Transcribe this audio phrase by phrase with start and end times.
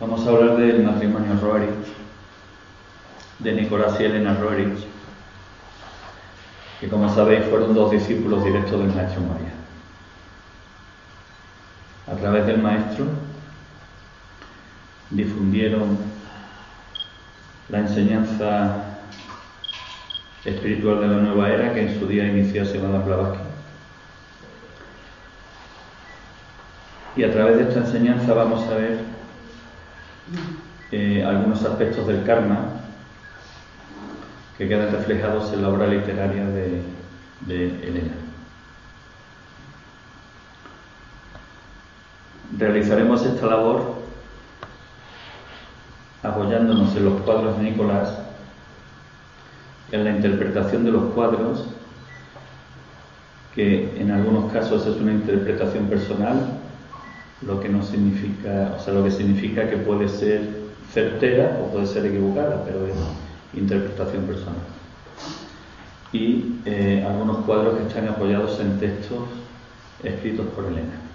[0.00, 1.88] Vamos a hablar del matrimonio Roerich,
[3.40, 4.86] de Nicolás y Elena Roerich,
[6.78, 9.54] que como sabéis fueron dos discípulos directos del maestro María.
[12.06, 13.06] A través del maestro
[15.10, 15.98] difundieron
[17.68, 18.98] la enseñanza
[20.44, 23.42] espiritual de la nueva era que en su día inició Semana Blavatsky.
[27.16, 29.17] Y a través de esta enseñanza vamos a ver
[30.90, 32.58] eh, algunos aspectos del karma
[34.56, 36.82] que quedan reflejados en la obra literaria de,
[37.46, 38.14] de Elena.
[42.58, 43.98] Realizaremos esta labor
[46.22, 48.18] apoyándonos en los cuadros de Nicolás,
[49.92, 51.66] en la interpretación de los cuadros,
[53.54, 56.57] que en algunos casos es una interpretación personal,
[57.42, 61.86] lo que no significa, o sea, lo que significa que puede ser certera o puede
[61.86, 62.94] ser equivocada, pero es
[63.54, 64.56] interpretación personal.
[66.12, 69.28] Y eh, algunos cuadros que están apoyados en textos
[70.02, 71.08] escritos por Elena.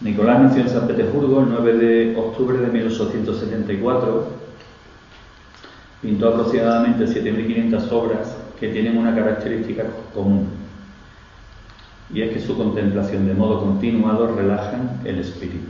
[0.00, 4.28] Nicolás nació en San Petersburgo el 9 de octubre de 1874.
[6.02, 9.84] Pintó aproximadamente 7.500 obras que tienen una característica
[10.14, 10.48] común,
[12.12, 15.68] y es que su contemplación de modo continuado relajan el espíritu.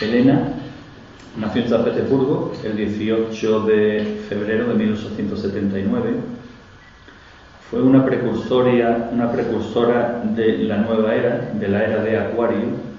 [0.00, 0.54] Elena
[1.38, 6.10] nació en San Petersburgo el 18 de febrero de 1879.
[7.70, 12.89] Fue una precursora, una precursora de la nueva era, de la era de Acuario,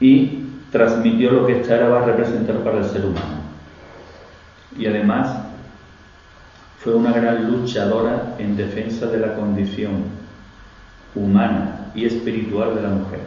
[0.00, 3.38] y transmitió lo que esta era va a representar para el ser humano.
[4.76, 5.44] Y además
[6.78, 10.04] fue una gran luchadora en defensa de la condición
[11.14, 13.20] humana y espiritual de la mujer.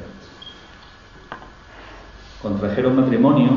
[2.41, 3.49] Contrajeron matrimonio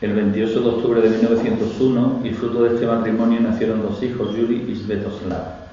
[0.00, 4.66] el 28 de octubre de 1901 y fruto de este matrimonio nacieron dos hijos, Yuri
[4.68, 5.65] y Svetoslav.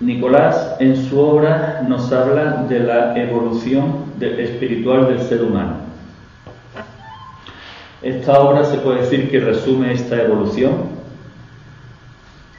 [0.00, 5.88] Nicolás en su obra nos habla de la evolución espiritual del ser humano.
[8.00, 10.98] Esta obra se puede decir que resume esta evolución.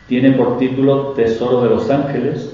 [0.08, 2.52] Tiene por título Tesoro de los Ángeles.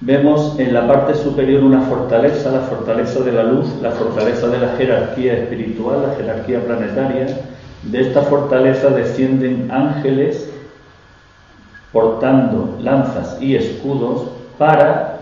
[0.00, 4.58] Vemos en la parte superior una fortaleza, la fortaleza de la luz, la fortaleza de
[4.58, 7.26] la jerarquía espiritual, la jerarquía planetaria.
[7.82, 10.51] De esta fortaleza descienden ángeles
[11.92, 15.12] portando lanzas y escudos para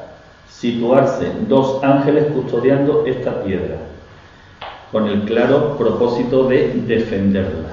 [0.49, 3.77] situarse dos ángeles custodiando esta piedra,
[4.93, 7.71] con el claro propósito de defenderla.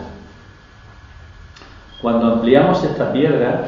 [2.02, 3.68] Cuando ampliamos esta piedra,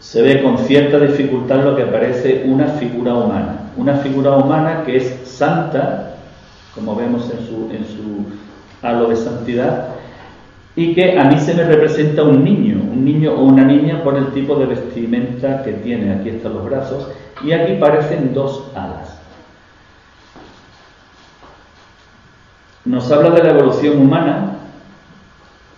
[0.00, 4.96] se ve con cierta dificultad lo que parece una figura humana, una figura humana que
[4.96, 6.14] es santa,
[6.74, 9.97] como vemos en su, en su halo de santidad,
[10.78, 14.16] y que a mí se me representa un niño, un niño o una niña por
[14.16, 16.12] el tipo de vestimenta que tiene.
[16.14, 17.08] Aquí están los brazos
[17.44, 19.20] y aquí parecen dos alas.
[22.84, 24.58] Nos habla de la evolución humana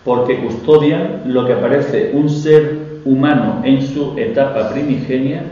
[0.05, 5.45] porque custodian lo que parece un ser humano en su etapa primigenia,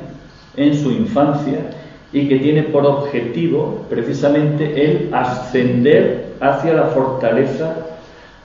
[0.58, 1.72] en su infancia,
[2.14, 7.89] y que tiene por objetivo precisamente el ascender hacia la fortaleza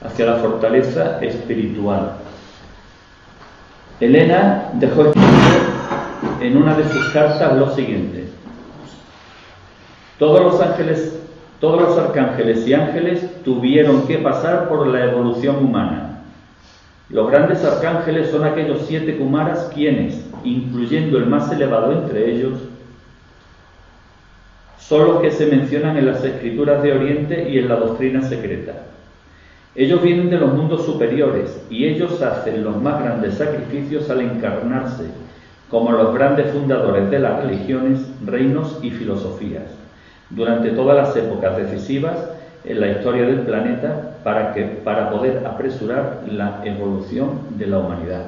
[0.05, 2.13] hacia la fortaleza espiritual.
[4.01, 5.13] Elena dejó
[6.41, 8.29] en una de sus cartas lo siguiente.
[10.19, 11.19] Todos los ángeles,
[11.61, 16.21] todos los arcángeles y ángeles tuvieron que pasar por la evolución humana.
[17.09, 22.55] Los grandes arcángeles son aquellos siete kumaras quienes, incluyendo el más elevado entre ellos,
[24.79, 28.75] son los que se mencionan en las escrituras de Oriente y en la doctrina secreta.
[29.77, 35.05] Ellos vienen de los mundos superiores y ellos hacen los más grandes sacrificios al encarnarse
[35.69, 39.65] como los grandes fundadores de las religiones, reinos y filosofías
[40.31, 42.17] durante todas las épocas decisivas
[42.65, 48.27] en la historia del planeta para, que, para poder apresurar la evolución de la humanidad.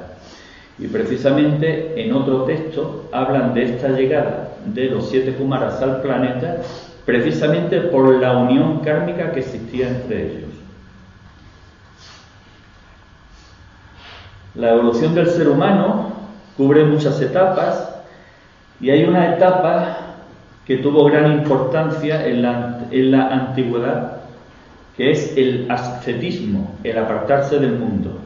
[0.77, 6.57] Y precisamente en otro texto hablan de esta llegada de los siete Kumaras al planeta
[7.05, 10.66] precisamente por la unión kármica que existía entre ellos.
[14.57, 16.13] La evolución del ser humano
[16.57, 17.93] cubre muchas etapas
[18.81, 19.97] y hay una etapa
[20.65, 22.41] que tuvo gran importancia en
[23.11, 24.17] la, antigüedad,
[24.97, 28.17] que es el ascetismo, el apartarse del mundo.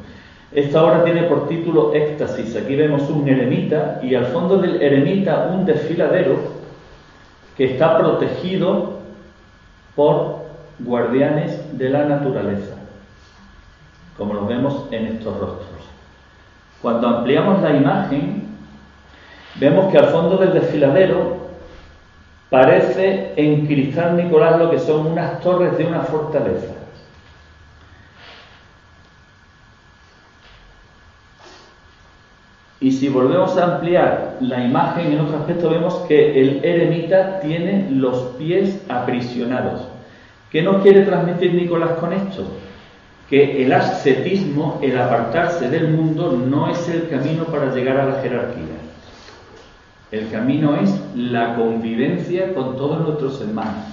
[0.53, 2.55] Esta obra tiene por título Éxtasis.
[2.55, 6.39] Aquí vemos un eremita y al fondo del eremita un desfiladero
[7.57, 8.99] que está protegido
[9.97, 10.45] por
[10.79, 12.75] guardianes de la naturaleza,
[14.17, 15.80] como lo vemos en estos rostros.
[16.81, 18.43] Cuando ampliamos la imagen,
[19.59, 21.37] vemos que al fondo del desfiladero
[22.49, 26.73] parece en cristal Nicolás lo que son unas torres de una fortaleza.
[32.79, 37.91] Y si volvemos a ampliar la imagen en otro aspecto, vemos que el eremita tiene
[37.91, 39.87] los pies aprisionados.
[40.49, 42.43] ¿Qué nos quiere transmitir Nicolás con esto?
[43.31, 48.21] Que el ascetismo, el apartarse del mundo, no es el camino para llegar a la
[48.21, 48.75] jerarquía.
[50.11, 53.85] El camino es la convivencia con todos nuestros hermanos,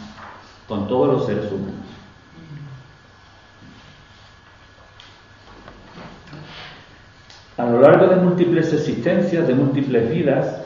[0.66, 1.86] con todos los seres humanos.
[7.56, 10.62] A lo largo de múltiples existencias, de múltiples vidas,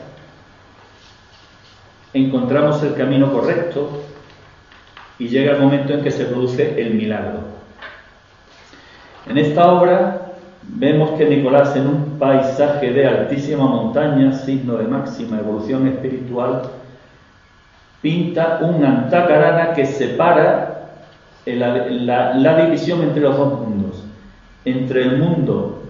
[2.13, 4.01] encontramos el camino correcto
[5.19, 7.52] y llega el momento en que se produce el milagro.
[9.27, 10.33] En esta obra
[10.67, 16.63] vemos que Nicolás en un paisaje de altísima montaña, signo de máxima evolución espiritual,
[18.01, 20.73] pinta un antacarana que separa
[21.45, 24.03] la, división entre los dos mundos,
[24.65, 25.83] entre el mundo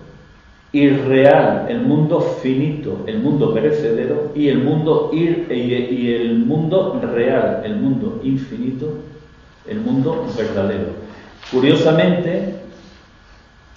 [0.72, 7.62] irreal, el mundo finito, el mundo perecedero y el mundo ir, y el mundo real,
[7.64, 8.98] el mundo infinito,
[9.68, 11.04] el mundo verdadero.
[11.52, 12.63] Curiosamente,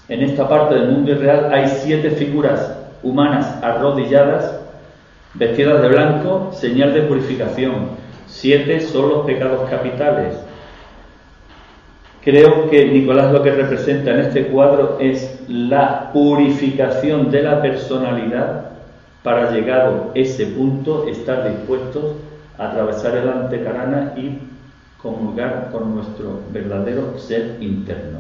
[0.09, 4.61] en esta parte del mundo irreal hay siete figuras humanas arrodilladas,
[5.35, 7.91] vestidas de blanco, señal de purificación.
[8.27, 10.37] Siete son los pecados capitales.
[12.23, 18.71] Creo que Nicolás lo que representa en este cuadro es la purificación de la personalidad
[19.23, 22.17] para llegado ese punto estar dispuestos
[22.59, 24.39] a atravesar el antecarana y
[25.01, 28.19] comulgar con nuestro verdadero ser interno.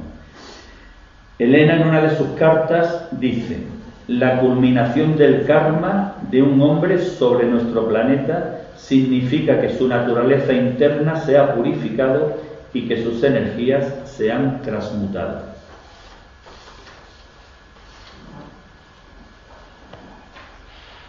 [1.39, 3.59] Elena en una de sus cartas dice,
[4.09, 11.17] la culminación del karma de un hombre sobre nuestro planeta significa que su naturaleza interna
[11.17, 12.37] se ha purificado
[12.73, 15.43] y que sus energías se han transmutado.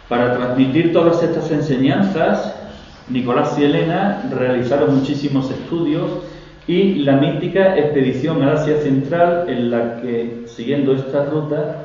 [0.08, 2.54] Para transmitir todas estas enseñanzas,
[3.08, 6.10] Nicolás y Elena realizaron muchísimos estudios
[6.68, 11.82] y la mítica expedición a Asia Central, en la que, siguiendo esta ruta,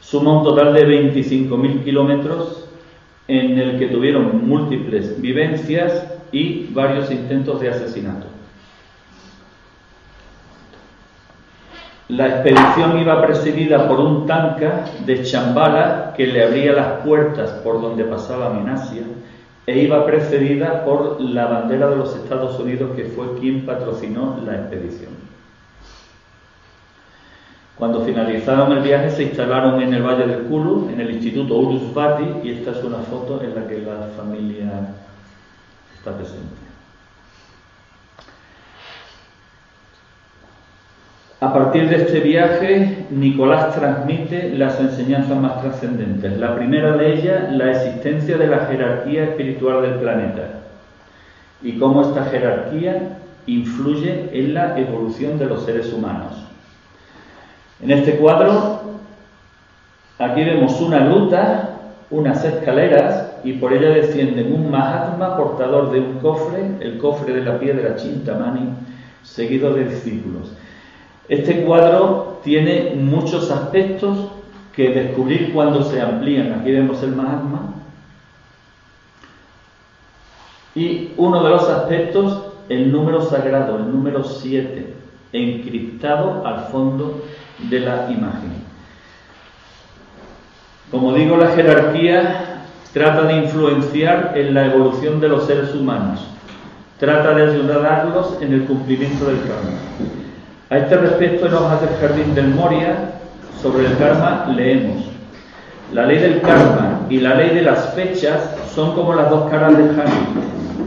[0.00, 2.68] suma un total de 25.000 kilómetros
[3.28, 8.26] en el que tuvieron múltiples vivencias y varios intentos de asesinato.
[12.08, 17.80] La expedición iba presidida por un tanca de Chambala que le abría las puertas por
[17.80, 19.04] donde pasaba Minasia
[19.70, 24.56] e iba precedida por la bandera de los Estados Unidos que fue quien patrocinó la
[24.56, 25.12] expedición.
[27.76, 32.46] Cuando finalizaron el viaje se instalaron en el Valle del Kulu, en el Instituto Urusvati,
[32.48, 34.96] y esta es una foto en la que la familia
[35.96, 36.69] está presente.
[41.40, 46.38] A partir de este viaje, Nicolás transmite las enseñanzas más trascendentes.
[46.38, 50.60] La primera de ellas, la existencia de la jerarquía espiritual del planeta
[51.62, 53.16] y cómo esta jerarquía
[53.46, 56.44] influye en la evolución de los seres humanos.
[57.82, 58.82] En este cuadro,
[60.18, 61.70] aquí vemos una gruta,
[62.10, 67.44] unas escaleras y por ella descienden un Mahatma portador de un cofre, el cofre de
[67.46, 68.74] la piedra Chintamani,
[69.22, 70.54] seguido de discípulos.
[71.30, 74.18] Este cuadro tiene muchos aspectos
[74.74, 76.52] que descubrir cuando se amplían.
[76.54, 77.74] Aquí vemos el Mahatma.
[80.74, 84.92] Y uno de los aspectos, el número sagrado, el número 7,
[85.32, 87.22] encriptado al fondo
[87.60, 88.64] de la imagen.
[90.90, 96.26] Como digo, la jerarquía trata de influenciar en la evolución de los seres humanos,
[96.98, 100.29] trata de ayudarlos en el cumplimiento del karma.
[100.70, 102.94] A este respecto, en Hojas del Jardín del Moria,
[103.60, 105.04] sobre el karma, leemos:
[105.92, 109.76] La ley del karma y la ley de las fechas son como las dos caras
[109.76, 110.28] del jardín.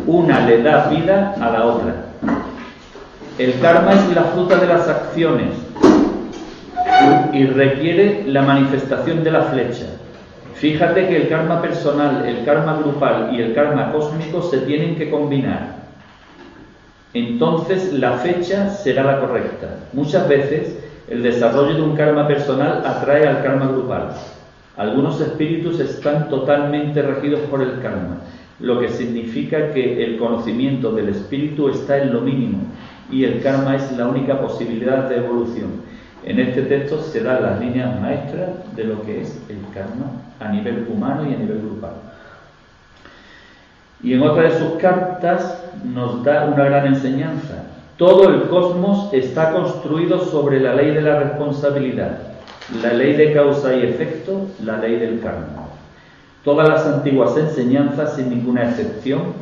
[0.08, 1.96] Una le da vida a la otra.
[3.38, 5.50] El karma es la fruta de las acciones
[7.34, 9.88] y requiere la manifestación de la flecha.
[10.54, 15.12] Fíjate que el karma personal, el karma grupal y el karma cósmico se tienen que
[15.12, 15.83] combinar.
[17.14, 19.78] Entonces la fecha será la correcta.
[19.94, 20.78] Muchas veces
[21.08, 24.14] el desarrollo de un karma personal atrae al karma grupal.
[24.78, 28.22] Algunos espíritus están totalmente regidos por el karma,
[28.60, 32.60] lo que significa que el conocimiento del espíritu está en lo mínimo
[33.12, 35.84] y el karma es la única posibilidad de evolución.
[36.26, 40.48] En este texto se dan las líneas maestras de lo que es el karma a
[40.52, 41.94] nivel humano y a nivel grupal.
[44.02, 47.64] Y en otra de sus cartas nos da una gran enseñanza.
[47.98, 52.18] Todo el cosmos está construido sobre la ley de la responsabilidad,
[52.82, 55.68] la ley de causa y efecto, la ley del karma.
[56.44, 59.34] Todas las antiguas enseñanzas, sin ninguna excepción,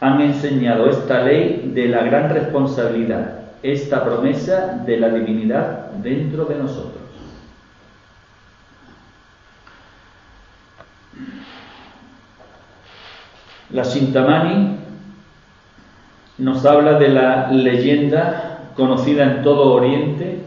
[0.00, 6.56] han enseñado esta ley de la gran responsabilidad, esta promesa de la divinidad dentro de
[6.56, 7.02] nosotros.
[13.70, 14.81] La Shintamani
[16.42, 20.40] nos habla de la leyenda conocida en todo Oriente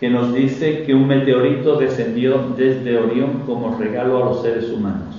[0.00, 5.14] que nos dice que un meteorito descendió desde Orión como regalo a los seres humanos.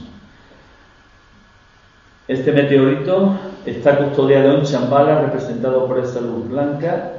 [2.28, 3.34] Este meteorito
[3.66, 7.14] está custodiado en Chambala, representado por esa luz blanca,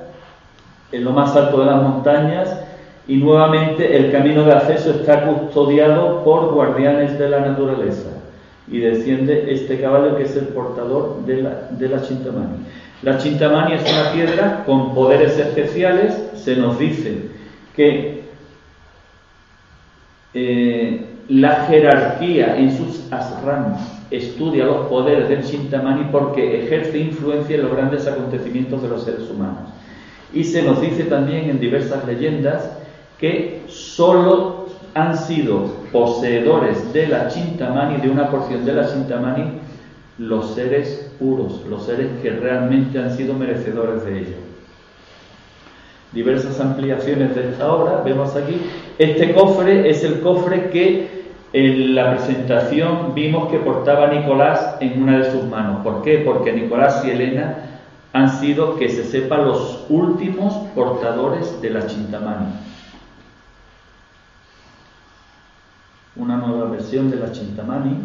[0.93, 2.55] en lo más alto de las montañas,
[3.09, 8.14] y nuevamente el camino de acceso está custodiado por guardianes de la naturaleza.
[8.71, 12.57] Y desciende este caballo que es el portador de la, de la Chintamani.
[13.03, 16.15] La Chintamani es una piedra con poderes especiales.
[16.35, 17.29] Se nos dice
[17.77, 18.25] que
[20.33, 23.81] eh, la jerarquía en sus asrams
[24.11, 29.31] estudia los poderes del Chintamani porque ejerce influencia en los grandes acontecimientos de los seres
[29.31, 29.71] humanos.
[30.33, 32.77] Y se nos dice también en diversas leyendas
[33.19, 34.64] que solo
[34.95, 39.45] han sido poseedores de la Chintamani, de una porción de la Chintamani,
[40.19, 44.37] los seres puros, los seres que realmente han sido merecedores de ello.
[46.13, 48.61] Diversas ampliaciones de esta obra, vemos aquí,
[48.99, 55.19] este cofre es el cofre que en la presentación vimos que portaba Nicolás en una
[55.19, 55.83] de sus manos.
[55.83, 56.19] ¿Por qué?
[56.19, 57.57] Porque Nicolás y Elena
[58.13, 62.47] han sido, que se sepa, los últimos portadores de la Chintamani.
[66.17, 67.97] Una nueva versión de la Chintamani.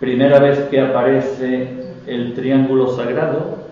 [0.00, 3.68] Primera vez que aparece el triángulo sagrado,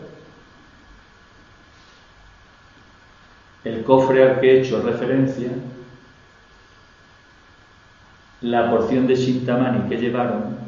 [3.65, 5.49] el cofre al que he hecho referencia,
[8.43, 10.59] la porción de Shintamani que llevaron,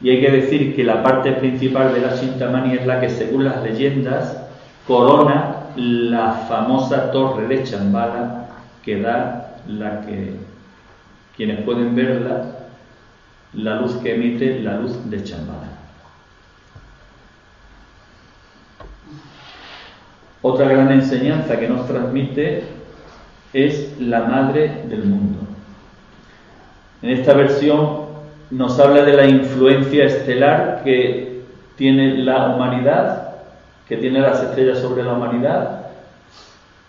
[0.00, 3.44] y hay que decir que la parte principal de la Shintamani es la que, según
[3.44, 4.36] las leyendas,
[4.86, 8.46] corona la famosa torre de Chambala
[8.84, 10.34] que da la que
[11.36, 12.44] quienes pueden verla,
[13.54, 15.68] la luz que emite la luz de Chambala.
[20.42, 22.64] Otra gran enseñanza que nos transmite
[23.52, 25.38] es la madre del mundo.
[27.00, 28.02] En esta versión
[28.50, 31.42] nos habla de la influencia estelar que
[31.76, 33.21] tiene la humanidad,
[33.88, 35.86] que tiene las estrellas sobre la humanidad,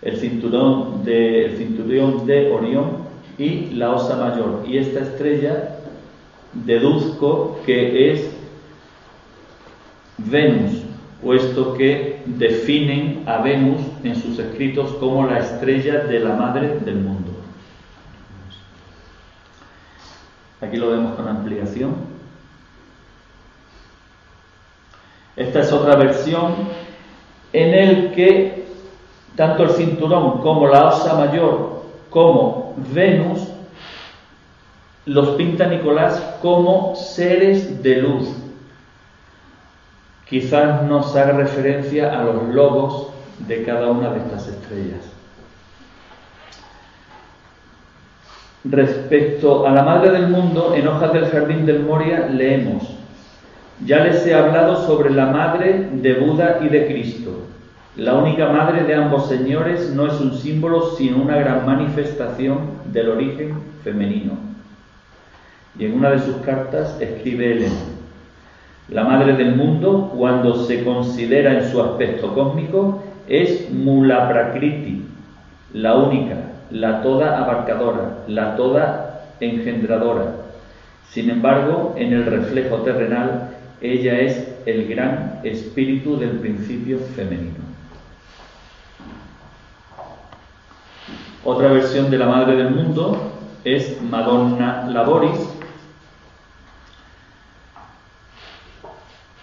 [0.02, 3.04] el cinturón de, Orión
[3.38, 4.64] y la Osa Mayor.
[4.66, 5.76] Y esta estrella
[6.52, 8.30] deduzco que es
[10.18, 10.82] Venus,
[11.22, 16.96] puesto que definen a Venus en sus escritos como la estrella de la madre del
[16.96, 17.32] mundo.
[20.60, 22.14] Aquí lo vemos con ampliación.
[25.36, 26.54] Esta es otra versión
[27.54, 28.64] en el que
[29.36, 33.48] tanto el cinturón como la osa mayor como Venus
[35.06, 38.28] los pinta Nicolás como seres de luz,
[40.28, 43.08] quizás nos haga referencia a los logos
[43.40, 45.04] de cada una de estas estrellas.
[48.64, 52.93] Respecto a la Madre del Mundo, en Hojas del Jardín del Moria leemos,
[53.84, 57.46] ya les he hablado sobre la Madre de Buda y de Cristo.
[57.96, 62.58] La única Madre de ambos señores no es un símbolo, sino una gran manifestación
[62.92, 64.32] del origen femenino.
[65.78, 67.74] Y en una de sus cartas escribe Elena,
[68.88, 75.06] la madre del mundo, cuando se considera en su aspecto cósmico, es Mula Prakriti,
[75.72, 76.36] la única,
[76.70, 80.26] la toda abarcadora, la toda engendradora.
[81.08, 87.62] Sin embargo, en el reflejo terrenal, ella es el gran espíritu del principio femenino.
[91.44, 95.38] Otra versión de la Madre del Mundo es Madonna Laboris,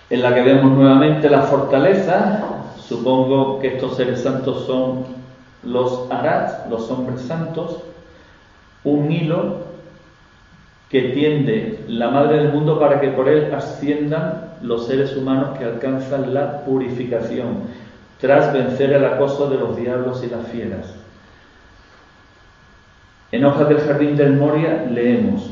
[0.09, 2.43] en la que vemos nuevamente la fortaleza.
[2.79, 5.05] Supongo que estos seres santos son
[5.61, 7.77] los Arats, los hombres santos,
[8.83, 9.70] un hilo
[10.91, 15.63] que tiende la Madre del Mundo para que por él asciendan los seres humanos que
[15.63, 17.61] alcanzan la purificación,
[18.19, 20.93] tras vencer el acoso de los diablos y las fieras.
[23.31, 25.49] En Hojas del Jardín del Moria leemos,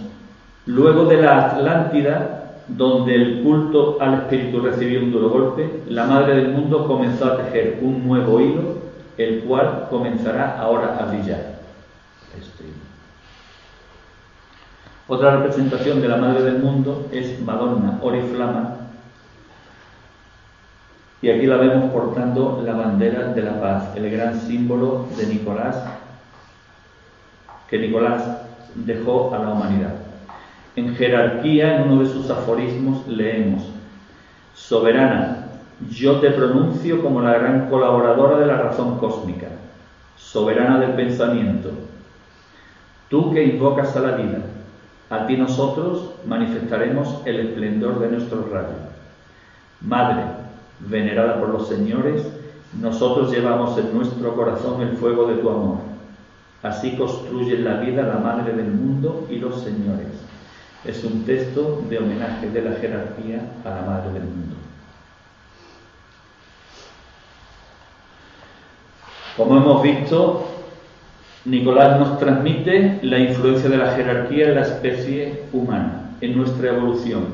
[0.65, 6.36] luego de la Atlántida, donde el culto al espíritu recibió un duro golpe, la Madre
[6.36, 8.79] del Mundo comenzó a tejer un nuevo hilo,
[9.17, 11.60] el cual comenzará ahora a brillar.
[12.38, 12.65] Este
[15.10, 18.75] Otra representación de la Madre del Mundo es Madonna Oriflama,
[21.20, 25.84] y aquí la vemos portando la bandera de la paz, el gran símbolo de Nicolás,
[27.68, 28.24] que Nicolás
[28.75, 29.96] dejó a la humanidad.
[30.75, 33.63] En jerarquía, en uno de sus aforismos, leemos,
[34.54, 35.48] Soberana,
[35.89, 39.48] yo te pronuncio como la gran colaboradora de la razón cósmica,
[40.18, 41.72] soberana del pensamiento,
[43.10, 44.38] tú que invocas a la vida,
[45.10, 48.75] a ti nosotros manifestaremos el esplendor de nuestro rayo.
[49.82, 50.24] Madre,
[50.80, 52.28] venerada por los señores,
[52.80, 55.78] nosotros llevamos en nuestro corazón el fuego de tu amor.
[56.62, 60.08] Así construye la vida la Madre del mundo y los señores.
[60.86, 64.56] Es un texto de homenaje de la jerarquía a la Madre del mundo.
[69.36, 70.46] Como hemos visto,
[71.46, 77.27] Nicolás nos transmite la influencia de la jerarquía en la especie humana, en nuestra evolución.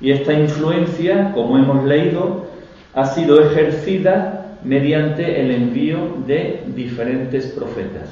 [0.00, 2.46] Y esta influencia, como hemos leído,
[2.94, 8.08] ha sido ejercida mediante el envío de diferentes profetas.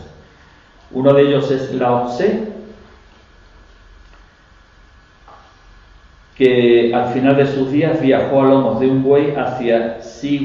[0.91, 2.57] Uno de ellos es Lao Tse,
[6.37, 9.99] que al final de sus días viajó a lomos de un buey hacia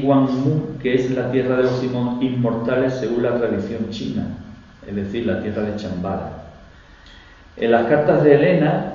[0.06, 4.28] Mu, que es la tierra de los inmortales según la tradición china,
[4.88, 6.32] es decir, la tierra de Chambara.
[7.58, 8.94] En las cartas de Elena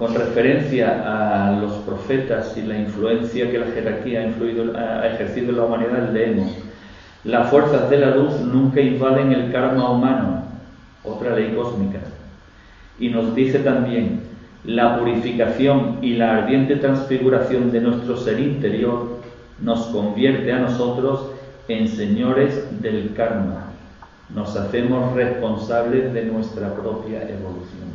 [0.00, 5.56] con referencia a los profetas y la influencia que la jerarquía ha, ha ejercido en
[5.58, 6.52] la humanidad, leemos,
[7.24, 10.44] las fuerzas de la luz nunca invaden el karma humano,
[11.04, 11.98] otra ley cósmica.
[12.98, 14.22] Y nos dice también,
[14.64, 19.20] la purificación y la ardiente transfiguración de nuestro ser interior
[19.60, 21.26] nos convierte a nosotros
[21.68, 23.69] en señores del karma.
[24.34, 27.90] Nos hacemos responsables de nuestra propia evolución.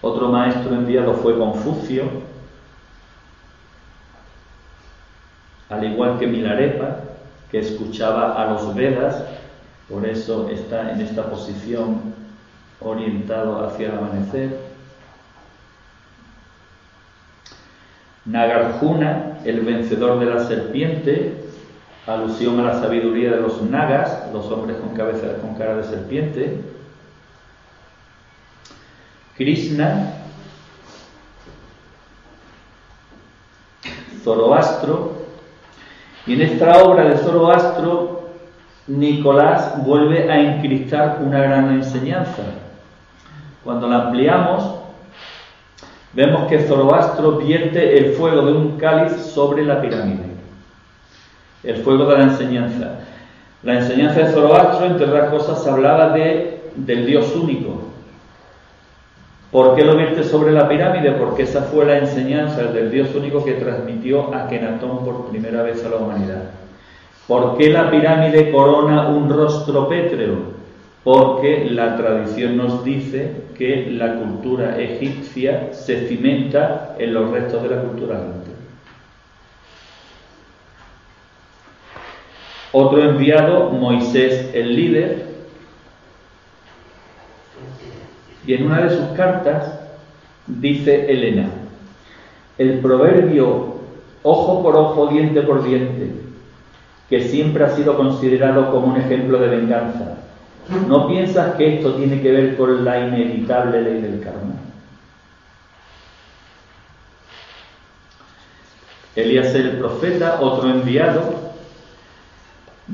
[0.00, 2.04] Otro maestro enviado fue Confucio,
[5.68, 7.00] al igual que Milarepa,
[7.50, 9.24] que escuchaba a los Vedas,
[9.88, 12.14] por eso está en esta posición
[12.80, 14.60] orientado hacia el amanecer.
[18.24, 21.44] Nagarjuna, el vencedor de la serpiente,
[22.06, 26.60] alusión a la sabiduría de los nagas, los hombres con cabeza con cara de serpiente.
[29.36, 30.12] Krishna,
[34.22, 35.12] Zoroastro,
[36.26, 38.30] y en esta obra de Zoroastro,
[38.86, 42.42] Nicolás vuelve a encristar una gran enseñanza.
[43.62, 44.76] Cuando la ampliamos,
[46.12, 50.24] vemos que Zoroastro vierte el fuego de un cáliz sobre la pirámide,
[51.62, 53.00] el fuego de la enseñanza.
[53.66, 57.86] La enseñanza de Zoroastro, entre otras cosas, hablaba de, del Dios único,
[59.50, 61.12] ¿Por qué lo vierte sobre la pirámide?
[61.12, 65.84] Porque esa fue la enseñanza del Dios único que transmitió a Kenatón por primera vez
[65.84, 66.50] a la humanidad.
[67.26, 70.56] ¿Por qué la pirámide corona un rostro pétreo?
[71.02, 77.70] Porque la tradición nos dice que la cultura egipcia se cimenta en los restos de
[77.70, 78.55] la cultura atlante.
[82.78, 85.24] Otro enviado, Moisés el líder,
[88.46, 89.80] Y en una de sus cartas
[90.46, 91.48] dice Elena,
[92.58, 93.76] el proverbio
[94.22, 96.12] ojo por ojo, diente por diente,
[97.08, 100.18] que siempre ha sido considerado como un ejemplo de venganza,
[100.86, 104.52] ¿no piensas que esto tiene que ver con la inevitable ley del karma?
[109.16, 111.45] Elías el profeta, otro enviado,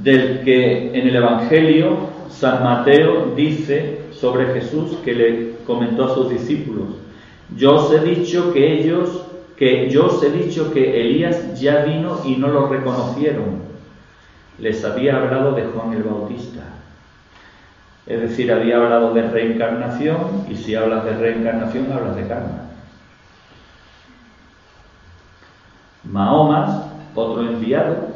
[0.02, 1.96] del que en el Evangelio
[2.28, 6.88] San Mateo dice sobre Jesús que le comentó a sus discípulos.
[7.56, 12.20] Yo os he dicho que ellos, que yo os he dicho que Elías ya vino
[12.24, 13.62] y no lo reconocieron.
[14.58, 16.62] Les había hablado de Juan el Bautista.
[18.06, 22.62] Es decir, había hablado de reencarnación y si hablas de reencarnación hablas de karma.
[26.04, 28.11] Mahoma, otro enviado,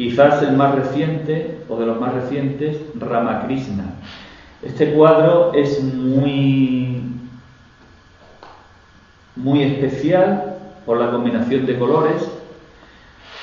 [0.00, 3.84] quizás el más reciente o de los más recientes, Ramakrishna.
[4.62, 7.02] Este cuadro es muy
[9.36, 12.26] muy especial por la combinación de colores,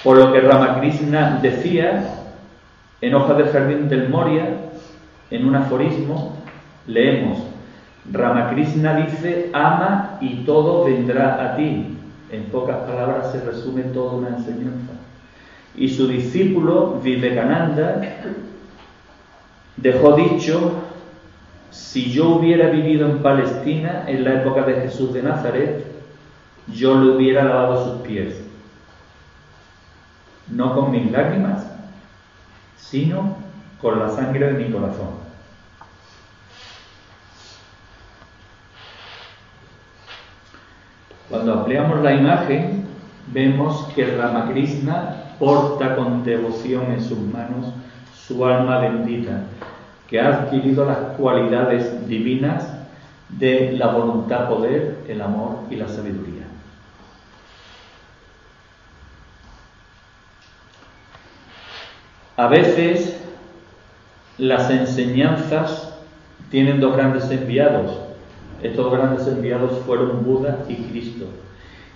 [0.03, 2.23] por lo que Ramakrishna decía
[3.01, 4.47] en Hojas del Jardín del Moria,
[5.29, 6.37] en un aforismo,
[6.87, 7.37] leemos,
[8.11, 11.99] Ramakrishna dice, ama y todo vendrá a ti.
[12.31, 14.96] En pocas palabras se resume toda una enseñanza.
[15.77, 18.01] Y su discípulo Vivekananda
[19.77, 20.73] dejó dicho,
[21.69, 25.85] si yo hubiera vivido en Palestina en la época de Jesús de Nazaret,
[26.73, 28.41] yo le hubiera lavado sus pies.
[30.47, 31.67] No con mis lágrimas,
[32.77, 33.37] sino
[33.79, 35.27] con la sangre de mi corazón.
[41.29, 42.87] Cuando ampliamos la imagen,
[43.31, 47.67] vemos que Ramakrishna porta con devoción en sus manos
[48.15, 49.43] su alma bendita,
[50.07, 52.67] que ha adquirido las cualidades divinas
[53.29, 56.43] de la voluntad, poder, el amor y la sabiduría.
[62.35, 63.19] A veces
[64.37, 65.93] las enseñanzas
[66.51, 67.97] tienen dos grandes enviados.
[68.61, 71.25] Estos grandes enviados fueron Buda y Cristo.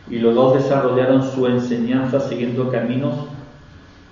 [0.10, 3.16] Y los dos desarrollaron su enseñanza siguiendo caminos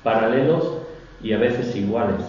[0.04, 0.80] paralelos
[1.21, 2.21] y a veces iguales.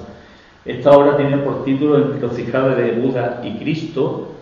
[0.65, 4.33] Esta obra tiene por título Encrucijada de Buda y Cristo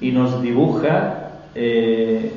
[0.00, 2.32] y nos dibuja eh,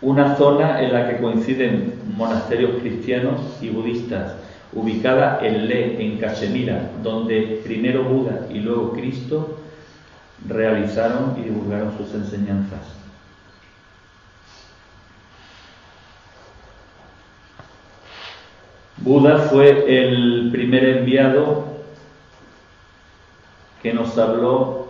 [0.00, 4.34] una zona en la que coinciden monasterios cristianos y budistas,
[4.72, 9.58] ubicada en Le, en Cachemira, donde primero Buda y luego Cristo
[10.48, 13.03] realizaron y divulgaron sus enseñanzas.
[18.98, 21.64] Buda fue el primer enviado
[23.82, 24.86] que nos habló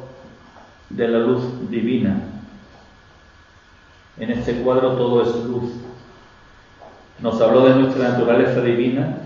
[0.90, 2.20] de la luz divina.
[4.18, 5.72] En este cuadro todo es luz.
[7.20, 9.18] Nos habló de nuestra naturaleza divina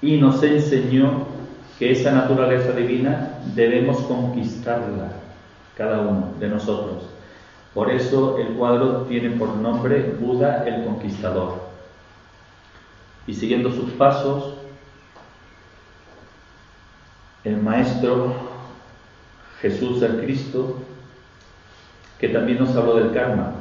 [0.00, 1.26] y nos enseñó
[1.78, 5.12] que esa naturaleza divina debemos conquistarla,
[5.76, 7.04] cada uno de nosotros.
[7.74, 11.75] Por eso el cuadro tiene por nombre Buda el Conquistador
[13.26, 14.54] y siguiendo sus pasos,
[17.44, 18.34] el Maestro
[19.60, 20.76] Jesús el Cristo,
[22.18, 23.52] que también nos habló del karma.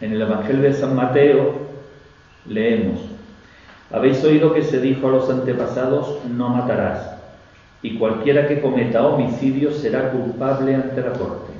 [0.00, 1.54] En el Evangelio de San Mateo
[2.46, 3.00] leemos,
[3.90, 7.16] habéis oído que se dijo a los antepasados, no matarás,
[7.82, 11.52] y cualquiera que cometa homicidio será culpable ante la corte.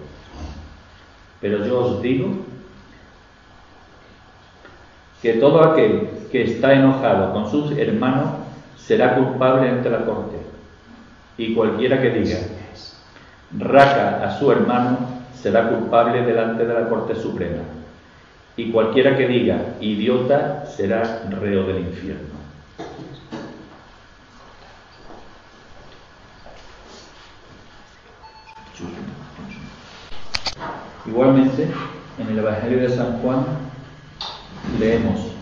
[1.40, 2.30] Pero yo os digo
[5.22, 8.30] que todo aquel que está enojado con sus hermanos
[8.76, 10.36] será culpable ante la corte.
[11.38, 12.38] Y cualquiera que diga
[13.58, 14.98] raca a su hermano
[15.34, 17.62] será culpable delante de la Corte Suprema.
[18.56, 22.36] Y cualquiera que diga idiota será reo del infierno.
[31.06, 31.68] Igualmente,
[32.18, 33.44] en el Evangelio de San Juan
[34.80, 35.36] leemos,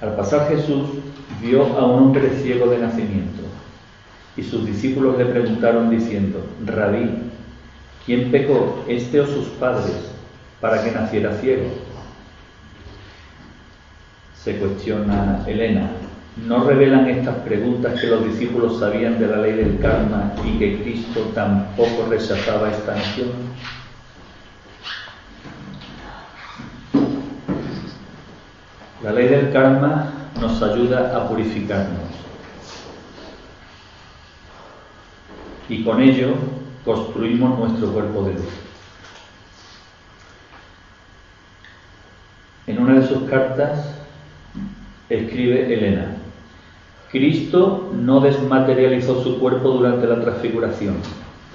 [0.00, 0.88] al pasar Jesús
[1.40, 3.42] vio a un hombre ciego de nacimiento
[4.36, 7.10] y sus discípulos le preguntaron diciendo, Rabí,
[8.04, 10.12] ¿quién pecó, este o sus padres,
[10.60, 11.70] para que naciera ciego?
[14.42, 15.90] Se cuestiona Elena.
[16.46, 20.82] ¿No revelan estas preguntas que los discípulos sabían de la ley del karma y que
[20.82, 23.28] Cristo tampoco rechazaba esta nación?
[29.06, 32.00] La ley del karma nos ayuda a purificarnos
[35.68, 36.34] y con ello
[36.84, 38.48] construimos nuestro cuerpo de luz.
[42.66, 43.94] En una de sus cartas
[45.08, 46.16] escribe Elena,
[47.12, 50.96] Cristo no desmaterializó su cuerpo durante la transfiguración,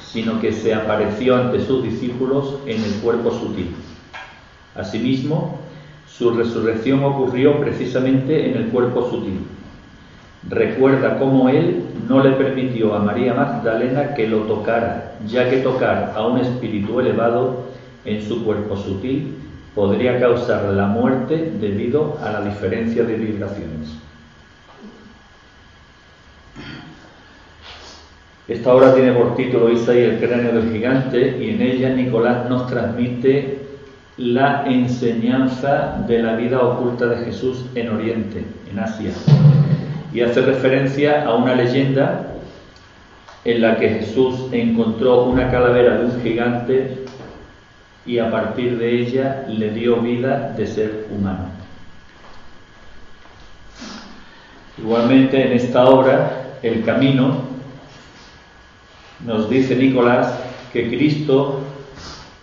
[0.02, 3.76] sino que se apareció ante sus discípulos en el cuerpo sutil.
[4.74, 5.60] Asimismo,
[6.18, 9.40] su resurrección ocurrió precisamente en el cuerpo sutil.
[10.50, 16.14] Recuerda cómo él no le permitió a María Magdalena que lo tocara, ya que tocar
[16.16, 17.66] a un espíritu elevado
[18.06, 19.36] en su cuerpo sutil
[19.74, 23.96] podría causar la muerte debido a la diferencia de vibraciones.
[28.48, 32.68] Esta obra tiene por título Isa el cráneo del gigante y en ella Nicolás nos
[32.68, 33.61] transmite
[34.22, 39.12] la enseñanza de la vida oculta de Jesús en Oriente, en Asia,
[40.14, 42.28] y hace referencia a una leyenda
[43.44, 47.06] en la que Jesús encontró una calavera de un gigante
[48.06, 51.50] y a partir de ella le dio vida de ser humano.
[54.78, 57.42] Igualmente en esta obra, El Camino,
[59.26, 60.40] nos dice Nicolás
[60.72, 61.62] que Cristo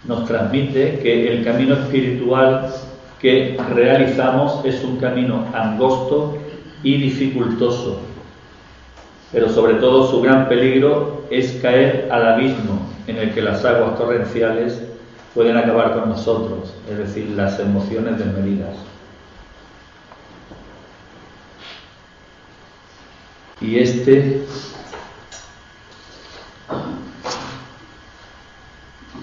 [0.09, 2.75] nos transmite que el camino espiritual
[3.21, 6.38] que realizamos es un camino angosto
[6.83, 8.01] y dificultoso,
[9.31, 13.99] pero sobre todo su gran peligro es caer al abismo en el que las aguas
[13.99, 14.83] torrenciales
[15.35, 18.77] pueden acabar con nosotros, es decir, las emociones desmedidas.
[23.61, 24.44] Y este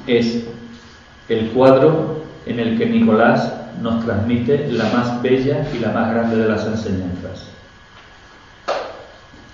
[0.06, 0.46] es
[1.30, 6.38] el cuadro en el que Nicolás nos transmite la más bella y la más grande
[6.38, 7.50] de las enseñanzas.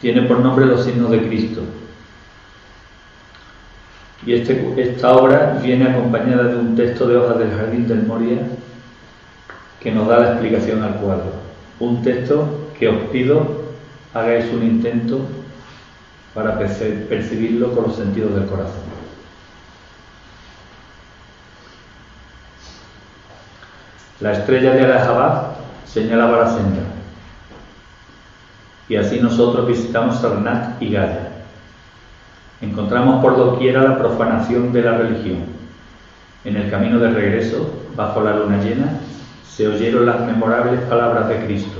[0.02, 1.62] Tiene por nombre los signos de Cristo.
[4.26, 8.38] Y este, esta obra viene acompañada de un texto de hojas del Jardín del Moria
[9.80, 11.32] que nos da la explicación al cuadro.
[11.80, 13.62] Un texto que os pido
[14.14, 15.22] hagáis un intento
[16.34, 18.81] para percibirlo con los sentidos del corazón.
[24.22, 25.48] La estrella de Allahabad
[25.86, 26.82] señalaba la senda.
[28.88, 31.30] Y así nosotros visitamos Sarnath y Gaya.
[32.62, 35.46] Encontramos por doquiera la profanación de la religión.
[36.46, 39.00] En el camino de regreso, bajo la luna llena,
[39.48, 41.80] se oyeron las memorables palabras de Cristo.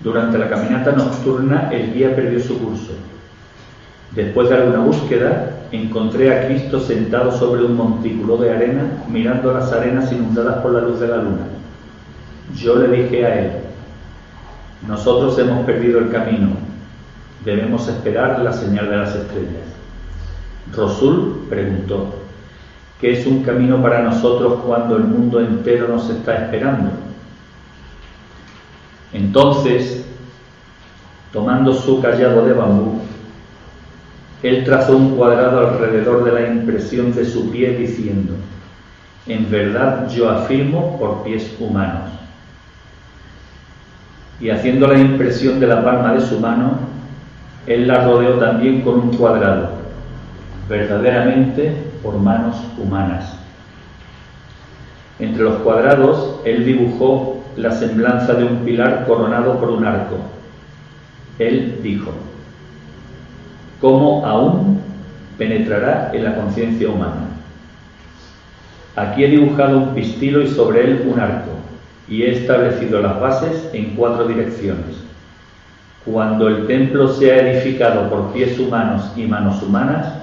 [0.00, 2.94] Durante la caminata nocturna el guía perdió su curso.
[4.10, 9.72] Después de alguna búsqueda, encontré a Cristo sentado sobre un montículo de arena, mirando las
[9.72, 11.46] arenas inundadas por la luz de la luna.
[12.56, 13.52] Yo le dije a él,
[14.86, 16.50] nosotros hemos perdido el camino,
[17.44, 19.64] debemos esperar la señal de las estrellas.
[20.74, 22.14] Rosul preguntó,
[23.00, 26.90] ¿qué es un camino para nosotros cuando el mundo entero nos está esperando?
[29.12, 30.04] Entonces,
[31.32, 33.00] tomando su callado de bambú,
[34.44, 38.34] él trazó un cuadrado alrededor de la impresión de su pie diciendo,
[39.26, 42.10] en verdad yo afirmo por pies humanos.
[44.38, 46.72] Y haciendo la impresión de la palma de su mano,
[47.66, 49.70] él la rodeó también con un cuadrado,
[50.68, 53.38] verdaderamente por manos humanas.
[55.20, 60.16] Entre los cuadrados, él dibujó la semblanza de un pilar coronado por un arco.
[61.38, 62.12] Él dijo,
[63.80, 64.80] cómo aún
[65.38, 67.28] penetrará en la conciencia humana.
[68.96, 71.50] Aquí he dibujado un pistilo y sobre él un arco,
[72.08, 75.02] y he establecido las bases en cuatro direcciones.
[76.04, 80.14] Cuando el templo sea edificado por pies humanos y manos humanas,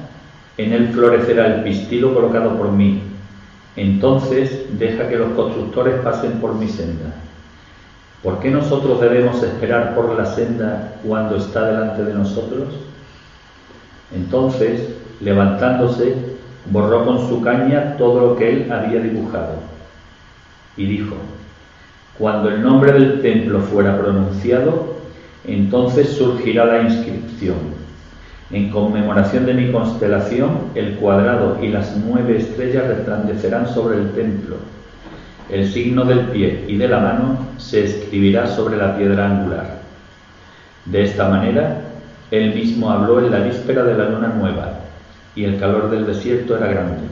[0.58, 3.02] en él florecerá el pistilo colocado por mí.
[3.76, 7.16] Entonces deja que los constructores pasen por mi senda.
[8.22, 12.68] ¿Por qué nosotros debemos esperar por la senda cuando está delante de nosotros?
[14.14, 16.16] Entonces, levantándose,
[16.70, 19.72] borró con su caña todo lo que él había dibujado
[20.78, 21.16] y dijo,
[22.18, 24.96] cuando el nombre del templo fuera pronunciado,
[25.46, 27.82] entonces surgirá la inscripción.
[28.52, 34.58] En conmemoración de mi constelación, el cuadrado y las nueve estrellas resplandecerán sobre el templo.
[35.50, 39.82] El signo del pie y de la mano se escribirá sobre la piedra angular.
[40.86, 41.82] De esta manera,
[42.32, 44.80] él mismo habló en la víspera de la luna nueva,
[45.36, 47.04] y el calor del desierto era grande.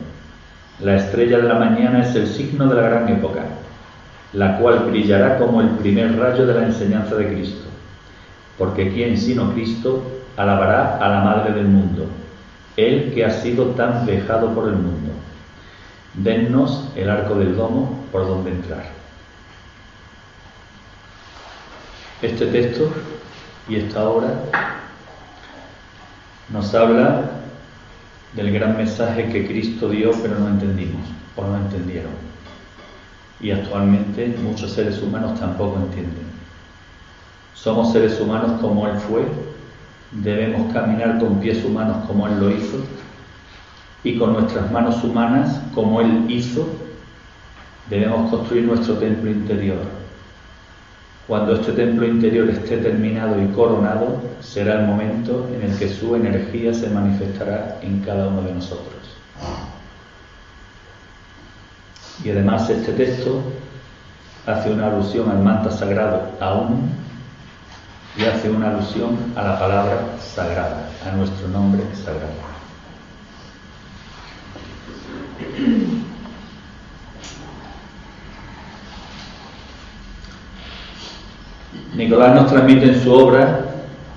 [0.80, 3.42] La estrella de la mañana es el signo de la gran época,
[4.32, 7.68] la cual brillará como el primer rayo de la enseñanza de Cristo.
[8.58, 10.04] Porque ¿quién sino Cristo
[10.38, 12.06] alabará a la Madre del mundo,
[12.78, 15.12] Él que ha sido tan vejado por el mundo?
[16.14, 18.86] Dennos el arco del domo por donde entrar.
[22.22, 22.90] Este texto
[23.68, 24.34] y esta obra
[26.52, 27.30] nos habla
[28.36, 31.02] del gran mensaje que Cristo dio pero no entendimos
[31.36, 32.12] o no entendieron.
[33.40, 36.28] Y actualmente muchos seres humanos tampoco entienden.
[37.54, 39.26] Somos seres humanos como Él fue,
[40.12, 42.78] debemos caminar con pies humanos como Él lo hizo
[44.04, 46.68] y con nuestras manos humanas como Él hizo,
[47.90, 49.80] debemos construir nuestro templo interior.
[51.30, 56.16] Cuando este templo interior esté terminado y coronado, será el momento en el que su
[56.16, 58.98] energía se manifestará en cada uno de nosotros.
[62.24, 63.44] Y además este texto
[64.48, 66.90] hace una alusión al manta sagrado aún
[68.18, 72.50] y hace una alusión a la palabra sagrada, a nuestro nombre sagrado.
[82.00, 83.60] Nicolás nos transmite en su obra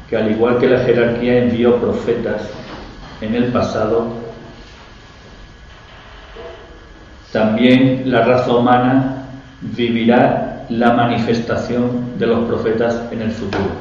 [0.08, 2.42] que al igual que la jerarquía envió profetas
[3.20, 4.06] en el pasado,
[7.32, 9.24] también la raza humana
[9.62, 13.74] vivirá la manifestación de los profetas en el futuro.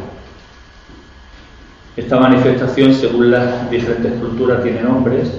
[1.95, 5.31] Esta manifestación, según las diferentes culturas, tiene nombres.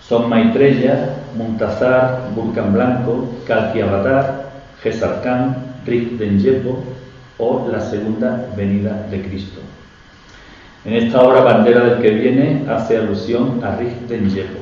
[0.00, 4.48] Son Maitreya, Muntazar, Vulcan Blanco, Kalki-Avatar,
[4.80, 6.84] Gesarkán, Denjepo
[7.38, 9.60] o la segunda venida de Cristo.
[10.84, 14.60] En esta obra Bandera del que viene hace alusión a Rick Denjepo.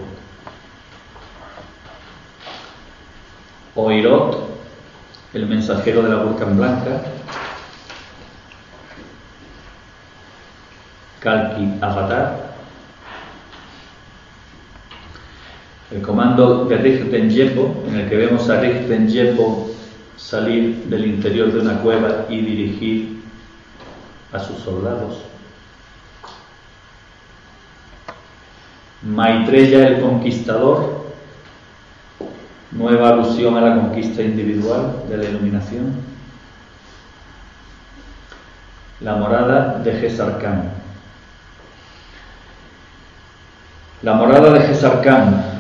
[3.75, 4.49] Oirot,
[5.33, 7.03] el mensajero de la Vulcan Blanca,
[11.21, 12.51] Kalki Avatar,
[15.91, 19.70] el comando de Rick Denjepo, en el que vemos a Rick Denjepo
[20.21, 23.23] salir del interior de una cueva y dirigir
[24.33, 25.23] a sus soldados.
[29.03, 31.07] Maitreya el conquistador,
[32.71, 35.95] nueva alusión a la conquista individual de la iluminación.
[39.01, 40.71] La morada de Gesarkán.
[44.03, 45.60] La morada de Gesarkán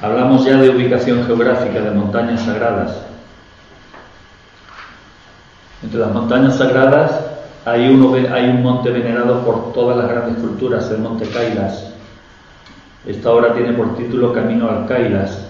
[0.00, 3.02] Hablamos ya de ubicación geográfica de montañas sagradas.
[5.82, 7.20] Entre las montañas sagradas
[7.64, 11.92] hay, uno, hay un monte venerado por todas las grandes culturas, el monte Kailas.
[13.06, 15.46] Esta obra tiene por título Camino al Kailas,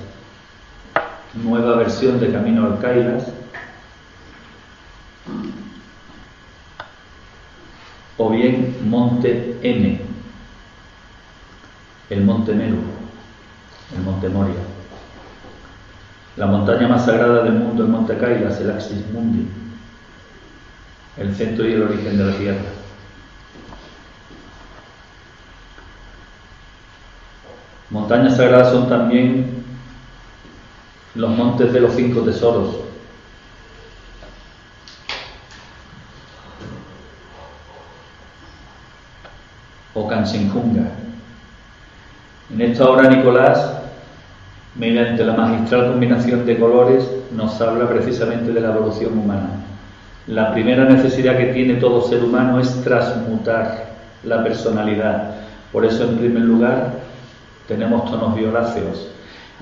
[1.35, 3.27] nueva versión de Camino al Kailas.
[8.17, 10.01] O bien Monte N,
[12.09, 12.98] el Monte Meru
[13.95, 14.55] el Monte Moria.
[16.37, 19.49] La montaña más sagrada del mundo, el Monte Kailas, el Axis Mundi,
[21.17, 22.61] el centro y el origen de la Tierra.
[27.91, 29.65] Montañas sagradas son también
[31.15, 32.77] los montes de los cinco tesoros.
[39.95, 40.93] O Kanchenjunga.
[42.53, 43.78] En esta obra Nicolás
[44.75, 49.51] mediante la magistral combinación de colores, nos habla precisamente de la evolución humana.
[50.27, 53.87] La primera necesidad que tiene todo ser humano es transmutar
[54.25, 55.37] la personalidad.
[55.73, 56.93] Por eso, en primer lugar,
[57.67, 59.09] tenemos tonos violáceos.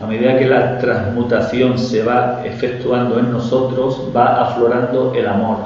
[0.03, 5.59] A medida que la transmutación se va efectuando en nosotros, va aflorando el amor.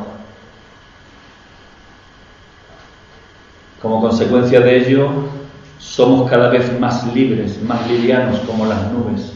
[3.82, 5.08] Como consecuencia de ello,
[5.80, 9.32] somos cada vez más libres, más livianos como las nubes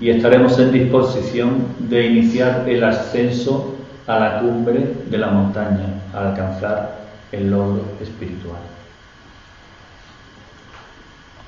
[0.00, 6.28] y estaremos en disposición de iniciar el ascenso a la cumbre de la montaña, al
[6.28, 8.60] alcanzar el logro espiritual.